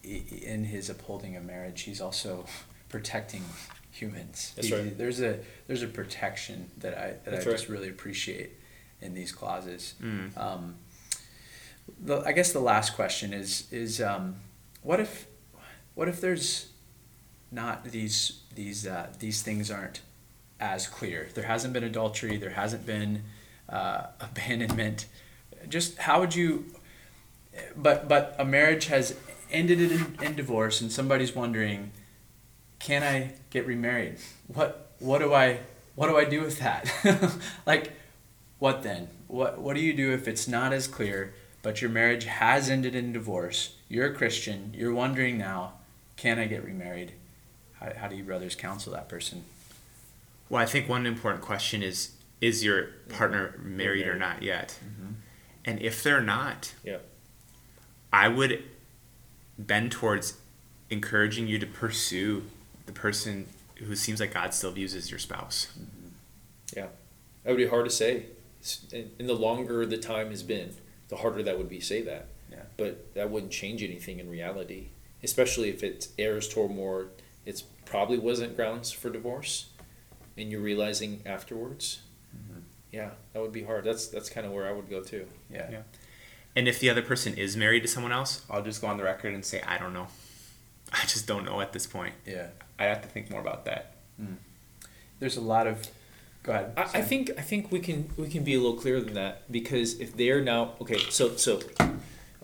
in 0.04 0.64
His 0.64 0.88
upholding 0.88 1.34
of 1.36 1.44
marriage, 1.44 1.82
He's 1.82 2.00
also 2.00 2.46
protecting 2.88 3.42
humans. 3.90 4.52
That's 4.54 4.68
He- 4.68 4.74
right. 4.74 4.96
There's 4.96 5.20
a 5.20 5.40
there's 5.66 5.82
a 5.82 5.88
protection 5.88 6.70
that 6.78 6.96
I 6.96 7.06
that 7.08 7.24
That's 7.24 7.46
I 7.46 7.50
right. 7.50 7.56
just 7.58 7.68
really 7.68 7.88
appreciate 7.88 8.50
in 9.00 9.14
these 9.14 9.32
clauses. 9.32 9.94
Mm. 10.02 10.36
Um, 10.38 10.74
the, 12.04 12.20
I 12.24 12.32
guess 12.32 12.52
the 12.52 12.60
last 12.60 12.94
question 12.94 13.32
is 13.32 13.66
is 13.72 14.00
um, 14.00 14.36
what 14.82 15.00
if 15.00 15.26
what 15.96 16.06
if 16.08 16.20
there's 16.20 16.68
not 17.50 17.84
these 17.84 18.40
these 18.54 18.86
uh, 18.86 19.08
these 19.18 19.42
things 19.42 19.70
aren't 19.70 20.00
as 20.60 20.86
clear. 20.86 21.28
There 21.34 21.44
hasn't 21.44 21.72
been 21.72 21.84
adultery. 21.84 22.36
There 22.36 22.50
hasn't 22.50 22.84
been 22.84 23.22
uh, 23.68 24.06
abandonment. 24.20 25.06
Just 25.68 25.98
how 25.98 26.20
would 26.20 26.34
you? 26.34 26.66
But 27.76 28.08
but 28.08 28.36
a 28.38 28.44
marriage 28.44 28.86
has 28.86 29.16
ended 29.50 29.80
in, 29.80 30.16
in 30.22 30.34
divorce, 30.36 30.80
and 30.80 30.92
somebody's 30.92 31.34
wondering, 31.34 31.92
can 32.78 33.02
I 33.02 33.34
get 33.50 33.66
remarried? 33.66 34.18
What 34.46 34.92
what 34.98 35.18
do 35.18 35.34
I 35.34 35.60
what 35.94 36.08
do 36.08 36.16
I 36.16 36.24
do 36.24 36.40
with 36.42 36.58
that? 36.60 36.92
like, 37.66 37.92
what 38.58 38.82
then? 38.82 39.08
What 39.26 39.58
what 39.58 39.74
do 39.74 39.80
you 39.80 39.92
do 39.92 40.12
if 40.12 40.28
it's 40.28 40.46
not 40.46 40.72
as 40.72 40.86
clear? 40.86 41.34
But 41.60 41.82
your 41.82 41.90
marriage 41.90 42.24
has 42.24 42.70
ended 42.70 42.94
in 42.94 43.12
divorce. 43.12 43.74
You're 43.88 44.06
a 44.06 44.14
Christian. 44.14 44.72
You're 44.76 44.94
wondering 44.94 45.38
now, 45.38 45.72
can 46.16 46.38
I 46.38 46.46
get 46.46 46.64
remarried? 46.64 47.12
How, 47.80 47.92
how 47.96 48.08
do 48.08 48.16
you 48.16 48.24
brothers 48.24 48.54
counsel 48.54 48.92
that 48.92 49.08
person? 49.08 49.44
Well, 50.48 50.62
I 50.62 50.66
think 50.66 50.88
one 50.88 51.06
important 51.06 51.42
question 51.42 51.82
is 51.82 52.12
is 52.40 52.64
your 52.64 52.84
partner 53.08 53.58
married 53.62 54.06
or 54.06 54.14
not 54.16 54.42
yet? 54.42 54.78
Mm-hmm. 54.84 55.12
And 55.64 55.82
if 55.82 56.02
they're 56.02 56.20
not, 56.20 56.72
Yeah. 56.84 56.98
I 58.12 58.28
would 58.28 58.62
bend 59.58 59.92
towards 59.92 60.34
encouraging 60.88 61.48
you 61.48 61.58
to 61.58 61.66
pursue 61.66 62.44
the 62.86 62.92
person 62.92 63.46
who 63.74 63.94
seems 63.96 64.20
like 64.20 64.32
God 64.32 64.54
still 64.54 64.70
views 64.70 64.94
as 64.94 65.10
your 65.10 65.18
spouse. 65.18 65.66
Mm-hmm. 65.72 66.08
Yeah, 66.76 66.86
that 67.42 67.50
would 67.50 67.58
be 67.58 67.66
hard 67.66 67.84
to 67.84 67.90
say. 67.90 68.26
And 68.92 69.10
and 69.18 69.28
the 69.28 69.34
longer 69.34 69.84
the 69.84 69.98
time 69.98 70.30
has 70.30 70.42
been, 70.42 70.74
the 71.08 71.16
harder 71.16 71.42
that 71.42 71.58
would 71.58 71.68
be 71.68 71.78
to 71.78 71.84
say 71.84 72.02
that. 72.02 72.28
Yeah. 72.50 72.62
But 72.76 73.14
that 73.14 73.30
wouldn't 73.30 73.52
change 73.52 73.82
anything 73.82 74.20
in 74.20 74.30
reality, 74.30 74.88
especially 75.22 75.68
if 75.70 75.82
it 75.82 76.08
errs 76.18 76.48
toward 76.48 76.70
more. 76.70 77.08
It's 77.48 77.62
probably 77.62 78.18
wasn't 78.18 78.56
grounds 78.56 78.92
for 78.92 79.08
divorce, 79.08 79.70
and 80.36 80.50
you're 80.50 80.60
realizing 80.60 81.22
afterwards. 81.24 82.02
Yeah, 82.92 83.10
that 83.32 83.40
would 83.40 83.52
be 83.52 83.62
hard. 83.62 83.84
That's 83.84 84.08
that's 84.08 84.28
kind 84.28 84.46
of 84.46 84.52
where 84.52 84.66
I 84.68 84.72
would 84.72 84.90
go 84.90 85.02
too. 85.02 85.26
Yeah. 85.50 85.66
Yeah. 85.70 85.82
And 86.54 86.68
if 86.68 86.78
the 86.78 86.90
other 86.90 87.00
person 87.00 87.34
is 87.34 87.56
married 87.56 87.80
to 87.82 87.88
someone 87.88 88.12
else, 88.12 88.44
I'll 88.50 88.62
just 88.62 88.82
go 88.82 88.88
on 88.88 88.98
the 88.98 89.02
record 89.04 89.32
and 89.32 89.44
say, 89.44 89.62
I 89.62 89.78
don't 89.78 89.94
know. 89.94 90.08
I 90.92 91.00
just 91.06 91.26
don't 91.26 91.44
know 91.44 91.60
at 91.62 91.72
this 91.72 91.86
point. 91.86 92.14
Yeah. 92.26 92.48
I 92.78 92.84
have 92.84 93.00
to 93.02 93.08
think 93.08 93.30
more 93.30 93.40
about 93.40 93.64
that. 93.64 93.94
There's 95.20 95.36
a 95.36 95.40
lot 95.40 95.66
of. 95.66 95.86
Go 96.42 96.52
ahead. 96.52 96.72
I, 96.76 96.82
I 96.82 97.02
think 97.02 97.30
I 97.38 97.42
think 97.42 97.72
we 97.72 97.80
can 97.80 98.10
we 98.18 98.28
can 98.28 98.44
be 98.44 98.54
a 98.54 98.58
little 98.58 98.76
clearer 98.76 99.00
than 99.00 99.14
that 99.14 99.50
because 99.50 100.00
if 100.00 100.16
they're 100.16 100.42
now 100.42 100.72
okay, 100.82 100.98
so 101.10 101.34
so 101.36 101.60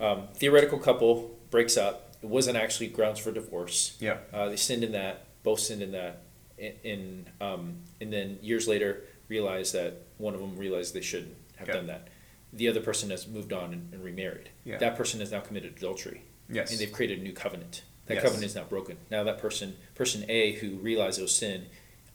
um, 0.00 0.28
theoretical 0.34 0.78
couple 0.78 1.36
breaks 1.50 1.76
up. 1.76 2.13
It 2.24 2.30
wasn't 2.30 2.56
actually 2.56 2.86
grounds 2.88 3.18
for 3.20 3.30
divorce. 3.30 3.98
Yeah. 4.00 4.16
Uh, 4.32 4.48
they 4.48 4.56
sinned 4.56 4.82
in 4.82 4.92
that. 4.92 5.26
Both 5.42 5.60
sinned 5.60 5.82
in 5.82 5.92
that. 5.92 6.22
In, 6.56 6.72
in 6.82 7.26
um, 7.38 7.76
and 8.00 8.10
then 8.10 8.38
years 8.40 8.66
later 8.66 9.04
realized 9.28 9.74
that 9.74 10.06
one 10.16 10.32
of 10.32 10.40
them 10.40 10.56
realized 10.56 10.94
they 10.94 11.02
shouldn't 11.02 11.34
have 11.56 11.68
Yeah. 11.68 11.74
done 11.74 11.86
that. 11.88 12.08
The 12.54 12.68
other 12.68 12.80
person 12.80 13.10
has 13.10 13.28
moved 13.28 13.52
on 13.52 13.74
and, 13.74 13.92
and 13.92 14.02
remarried. 14.02 14.48
Yeah. 14.64 14.78
That 14.78 14.96
person 14.96 15.20
has 15.20 15.32
now 15.32 15.40
committed 15.40 15.74
adultery. 15.76 16.22
Yes. 16.48 16.70
And 16.70 16.80
they've 16.80 16.90
created 16.90 17.18
a 17.18 17.22
new 17.22 17.34
covenant. 17.34 17.82
That 18.06 18.14
Yes. 18.14 18.22
covenant 18.22 18.46
is 18.46 18.54
now 18.54 18.64
broken. 18.64 18.96
Now 19.10 19.22
that 19.24 19.36
person, 19.38 19.76
person 19.94 20.24
A, 20.30 20.52
who 20.52 20.76
realized 20.76 21.18
it 21.18 21.22
was 21.22 21.34
sin, 21.34 21.66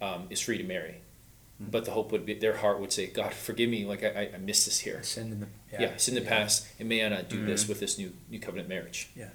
um, 0.01 0.25
is 0.31 0.39
free 0.39 0.57
to 0.57 0.63
marry. 0.63 1.01
Hmm. 1.59 1.65
But 1.69 1.85
the 1.85 1.91
hope 1.91 2.11
would 2.11 2.25
be 2.25 2.33
their 2.33 2.57
heart 2.57 2.79
would 2.79 2.91
say, 2.91 3.05
God, 3.07 3.31
forgive 3.33 3.69
me, 3.69 3.85
like 3.85 4.03
I, 4.03 4.07
I, 4.07 4.29
I 4.33 4.37
missed 4.37 4.65
this 4.65 4.79
here. 4.79 5.03
Sin 5.03 5.31
in 5.33 5.39
the. 5.41 5.47
Yeah, 5.79 5.97
sin 5.97 6.17
in 6.17 6.23
the 6.23 6.27
past, 6.29 6.65
and 6.79 6.89
may 6.89 7.05
I 7.05 7.09
not 7.09 7.29
do 7.29 7.45
this 7.45 7.61
Mm-hmm. 7.63 7.69
with 7.71 7.79
this 7.79 7.97
new 7.99 8.11
new 8.27 8.39
covenant 8.39 8.69
marriage? 8.69 9.09
Yeah. 9.15 9.29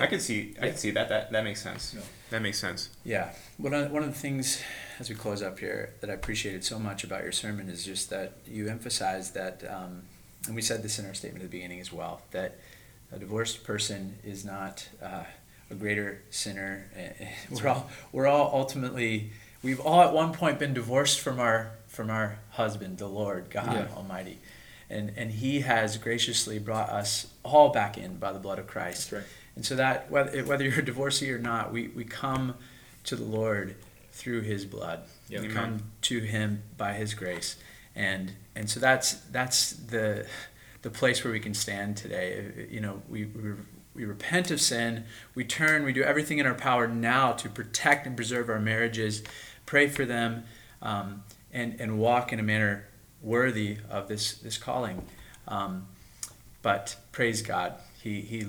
I 0.00 0.06
can 0.06 0.20
see 0.20 0.54
I 0.60 0.68
can 0.68 0.76
see 0.76 0.90
that. 0.92 1.08
That 1.08 1.32
that 1.32 1.44
makes 1.44 1.62
sense. 1.62 1.94
Yeah. 1.94 2.02
That 2.30 2.42
makes 2.42 2.58
sense. 2.58 2.90
Yeah. 3.04 3.30
One 3.56 3.72
of, 3.72 3.90
one 3.92 4.02
of 4.02 4.08
the 4.12 4.18
things 4.18 4.60
as 4.98 5.08
we 5.08 5.14
close 5.14 5.42
up 5.42 5.58
here 5.60 5.94
that 6.00 6.10
I 6.10 6.14
appreciated 6.14 6.64
so 6.64 6.78
much 6.78 7.04
about 7.04 7.22
your 7.22 7.32
sermon 7.32 7.68
is 7.68 7.84
just 7.84 8.10
that 8.10 8.32
you 8.46 8.68
emphasized 8.68 9.34
that, 9.34 9.62
um, 9.70 10.02
and 10.46 10.56
we 10.56 10.60
said 10.62 10.82
this 10.82 10.98
in 10.98 11.06
our 11.06 11.14
statement 11.14 11.44
at 11.44 11.50
the 11.50 11.56
beginning 11.56 11.78
as 11.80 11.92
well, 11.92 12.20
that 12.32 12.58
a 13.12 13.18
divorced 13.18 13.62
person 13.62 14.16
is 14.24 14.44
not 14.44 14.88
uh, 15.00 15.22
a 15.70 15.74
greater 15.74 16.22
sinner. 16.30 16.84
We're 17.50 17.68
all 17.68 17.88
we're 18.12 18.26
all 18.26 18.50
ultimately 18.52 19.30
we've 19.62 19.80
all 19.80 20.02
at 20.02 20.12
one 20.12 20.32
point 20.32 20.58
been 20.58 20.74
divorced 20.74 21.20
from 21.20 21.38
our 21.40 21.70
from 21.86 22.10
our 22.10 22.38
husband, 22.50 22.98
the 22.98 23.06
Lord 23.08 23.50
God 23.50 23.72
Yeah. 23.72 23.86
Almighty, 23.96 24.38
and 24.90 25.12
and 25.16 25.30
He 25.30 25.60
has 25.60 25.96
graciously 25.96 26.58
brought 26.58 26.88
us 26.90 27.28
all 27.44 27.70
back 27.70 27.96
in 27.96 28.16
by 28.16 28.32
the 28.32 28.38
blood 28.40 28.58
of 28.58 28.66
Christ. 28.66 29.10
That's 29.12 29.22
right. 29.24 29.32
And 29.56 29.64
so 29.64 29.74
that 29.76 30.10
whether 30.10 30.44
whether 30.44 30.64
you're 30.64 30.80
a 30.80 30.84
divorcee 30.84 31.32
or 31.32 31.38
not, 31.38 31.72
we, 31.72 31.88
we 31.88 32.04
come 32.04 32.54
to 33.04 33.16
the 33.16 33.24
Lord 33.24 33.74
through 34.12 34.42
His 34.42 34.64
blood. 34.64 35.00
Yeah. 35.28 35.40
We 35.40 35.48
come 35.48 35.82
to 36.02 36.20
Him 36.20 36.62
by 36.76 36.92
His 36.92 37.14
grace, 37.14 37.56
and 37.94 38.32
and 38.54 38.70
so 38.70 38.78
that's 38.78 39.14
that's 39.32 39.72
the 39.72 40.26
the 40.82 40.90
place 40.90 41.24
where 41.24 41.32
we 41.32 41.40
can 41.40 41.54
stand 41.54 41.96
today. 41.96 42.68
You 42.70 42.80
know, 42.80 43.02
we 43.08 43.24
we, 43.24 43.52
we 43.94 44.04
repent 44.04 44.50
of 44.50 44.60
sin, 44.60 45.04
we 45.34 45.42
turn, 45.42 45.84
we 45.84 45.92
do 45.94 46.02
everything 46.02 46.38
in 46.38 46.46
our 46.46 46.54
power 46.54 46.86
now 46.86 47.32
to 47.32 47.48
protect 47.48 48.06
and 48.06 48.14
preserve 48.14 48.50
our 48.50 48.60
marriages, 48.60 49.22
pray 49.64 49.88
for 49.88 50.04
them, 50.04 50.44
um, 50.82 51.24
and 51.50 51.80
and 51.80 51.98
walk 51.98 52.30
in 52.30 52.38
a 52.38 52.42
manner 52.42 52.86
worthy 53.22 53.78
of 53.88 54.06
this 54.06 54.34
this 54.34 54.58
calling. 54.58 55.02
Um, 55.48 55.88
but 56.60 56.96
praise 57.10 57.40
God, 57.40 57.74
He 58.02 58.20
He 58.20 58.46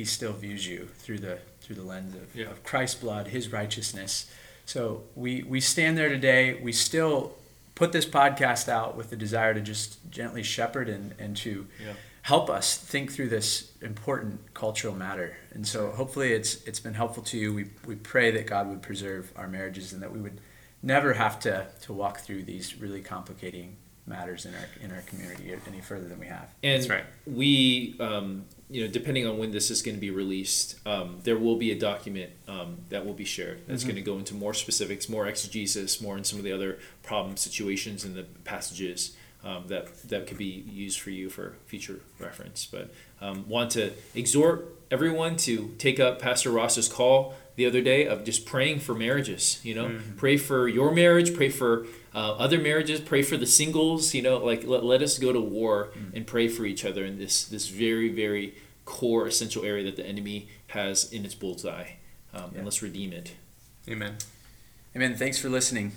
He 0.00 0.06
still 0.06 0.32
views 0.32 0.66
you 0.66 0.88
through 0.96 1.18
the 1.18 1.38
through 1.60 1.76
the 1.76 1.82
lens 1.82 2.14
of, 2.14 2.34
Yeah. 2.34 2.46
of 2.50 2.64
Christ's 2.64 2.98
blood, 2.98 3.28
His 3.28 3.52
righteousness. 3.52 4.30
So 4.64 5.02
we 5.14 5.42
we 5.42 5.60
stand 5.60 5.98
there 5.98 6.08
today. 6.08 6.54
We 6.54 6.72
still 6.72 7.36
put 7.74 7.92
this 7.92 8.06
podcast 8.06 8.66
out 8.70 8.96
with 8.96 9.10
the 9.10 9.16
desire 9.16 9.52
to 9.52 9.60
just 9.60 9.98
gently 10.10 10.42
shepherd 10.42 10.88
and 10.88 11.14
and 11.18 11.36
to 11.44 11.66
Yeah. 11.84 11.92
help 12.22 12.48
us 12.48 12.78
think 12.78 13.12
through 13.12 13.28
this 13.28 13.72
important 13.82 14.54
cultural 14.54 14.94
matter. 14.94 15.36
And 15.52 15.66
so 15.66 15.90
hopefully 15.90 16.32
it's 16.32 16.64
it's 16.64 16.80
been 16.80 16.94
helpful 16.94 17.22
to 17.24 17.36
you. 17.36 17.52
We 17.52 17.64
we 17.84 17.96
pray 17.96 18.30
that 18.30 18.46
God 18.46 18.68
would 18.70 18.80
preserve 18.80 19.30
our 19.36 19.48
marriages 19.48 19.92
and 19.92 20.00
that 20.02 20.12
we 20.12 20.20
would 20.22 20.40
never 20.82 21.12
have 21.12 21.38
to 21.40 21.66
to 21.82 21.92
walk 21.92 22.20
through 22.20 22.44
these 22.44 22.74
really 22.80 23.02
complicating 23.02 23.76
matters 24.06 24.46
in 24.46 24.54
our 24.54 24.68
in 24.80 24.90
our 24.92 25.02
community 25.02 25.52
any 25.68 25.82
further 25.82 26.08
than 26.08 26.18
we 26.18 26.26
have. 26.28 26.48
And 26.62 26.80
That's 26.80 26.88
right. 26.88 27.04
we, 27.26 27.96
um, 28.00 28.46
you 28.70 28.84
know, 28.84 28.90
depending 28.90 29.26
on 29.26 29.36
when 29.36 29.50
this 29.50 29.70
is 29.70 29.82
going 29.82 29.96
to 29.96 30.00
be 30.00 30.10
released, 30.10 30.78
um, 30.86 31.18
there 31.24 31.36
will 31.36 31.56
be 31.56 31.72
a 31.72 31.78
document 31.78 32.30
um, 32.46 32.78
that 32.88 33.04
will 33.04 33.14
be 33.14 33.24
shared 33.24 33.62
that's 33.66 33.82
going 33.82 33.96
to 33.96 34.02
go 34.02 34.16
into 34.16 34.34
more 34.34 34.54
specifics, 34.54 35.08
more 35.08 35.26
exegesis, 35.26 36.00
more 36.00 36.16
in 36.16 36.24
some 36.24 36.38
of 36.38 36.44
the 36.44 36.52
other 36.52 36.78
problem 37.02 37.36
situations 37.36 38.04
in 38.04 38.14
the 38.14 38.22
passages 38.44 39.16
um, 39.44 39.64
that 39.68 40.08
that 40.08 40.26
could 40.26 40.38
be 40.38 40.64
used 40.70 41.00
for 41.00 41.10
you 41.10 41.28
for 41.28 41.56
future 41.66 42.00
reference. 42.18 42.66
But 42.66 42.92
um, 43.20 43.48
want 43.48 43.70
to 43.72 43.92
exhort 44.14 44.76
everyone 44.90 45.36
to 45.38 45.74
take 45.78 45.98
up 45.98 46.20
Pastor 46.20 46.50
Ross's 46.50 46.88
call 46.88 47.34
the 47.56 47.66
other 47.66 47.80
day 47.80 48.06
of 48.06 48.24
just 48.24 48.46
praying 48.46 48.80
for 48.80 48.94
marriages. 48.94 49.60
You 49.64 49.74
know, 49.74 49.98
pray 50.16 50.36
for 50.36 50.68
your 50.68 50.94
marriage, 50.94 51.34
pray 51.34 51.48
for 51.48 51.86
uh, 52.14 52.32
other 52.32 52.58
marriages, 52.58 53.00
pray 53.00 53.22
for 53.22 53.36
the 53.36 53.46
singles. 53.46 54.14
You 54.14 54.22
know, 54.22 54.38
like 54.38 54.64
let, 54.64 54.84
let 54.84 55.02
us 55.02 55.18
go 55.18 55.32
to 55.32 55.40
war 55.40 55.90
and 56.14 56.26
pray 56.26 56.48
for 56.48 56.64
each 56.64 56.84
other 56.84 57.04
in 57.04 57.18
this 57.18 57.44
this 57.44 57.68
very 57.68 58.08
very 58.08 58.54
core 58.84 59.26
essential 59.26 59.64
area 59.64 59.84
that 59.84 59.96
the 59.96 60.06
enemy 60.06 60.48
has 60.68 61.12
in 61.12 61.24
its 61.24 61.34
bullseye, 61.34 61.90
um, 62.34 62.50
Yeah. 62.52 62.56
and 62.58 62.64
let's 62.64 62.82
redeem 62.82 63.12
it. 63.12 63.34
Amen. 63.88 64.16
Amen. 64.96 65.16
Thanks 65.16 65.38
for 65.38 65.48
listening. 65.48 65.92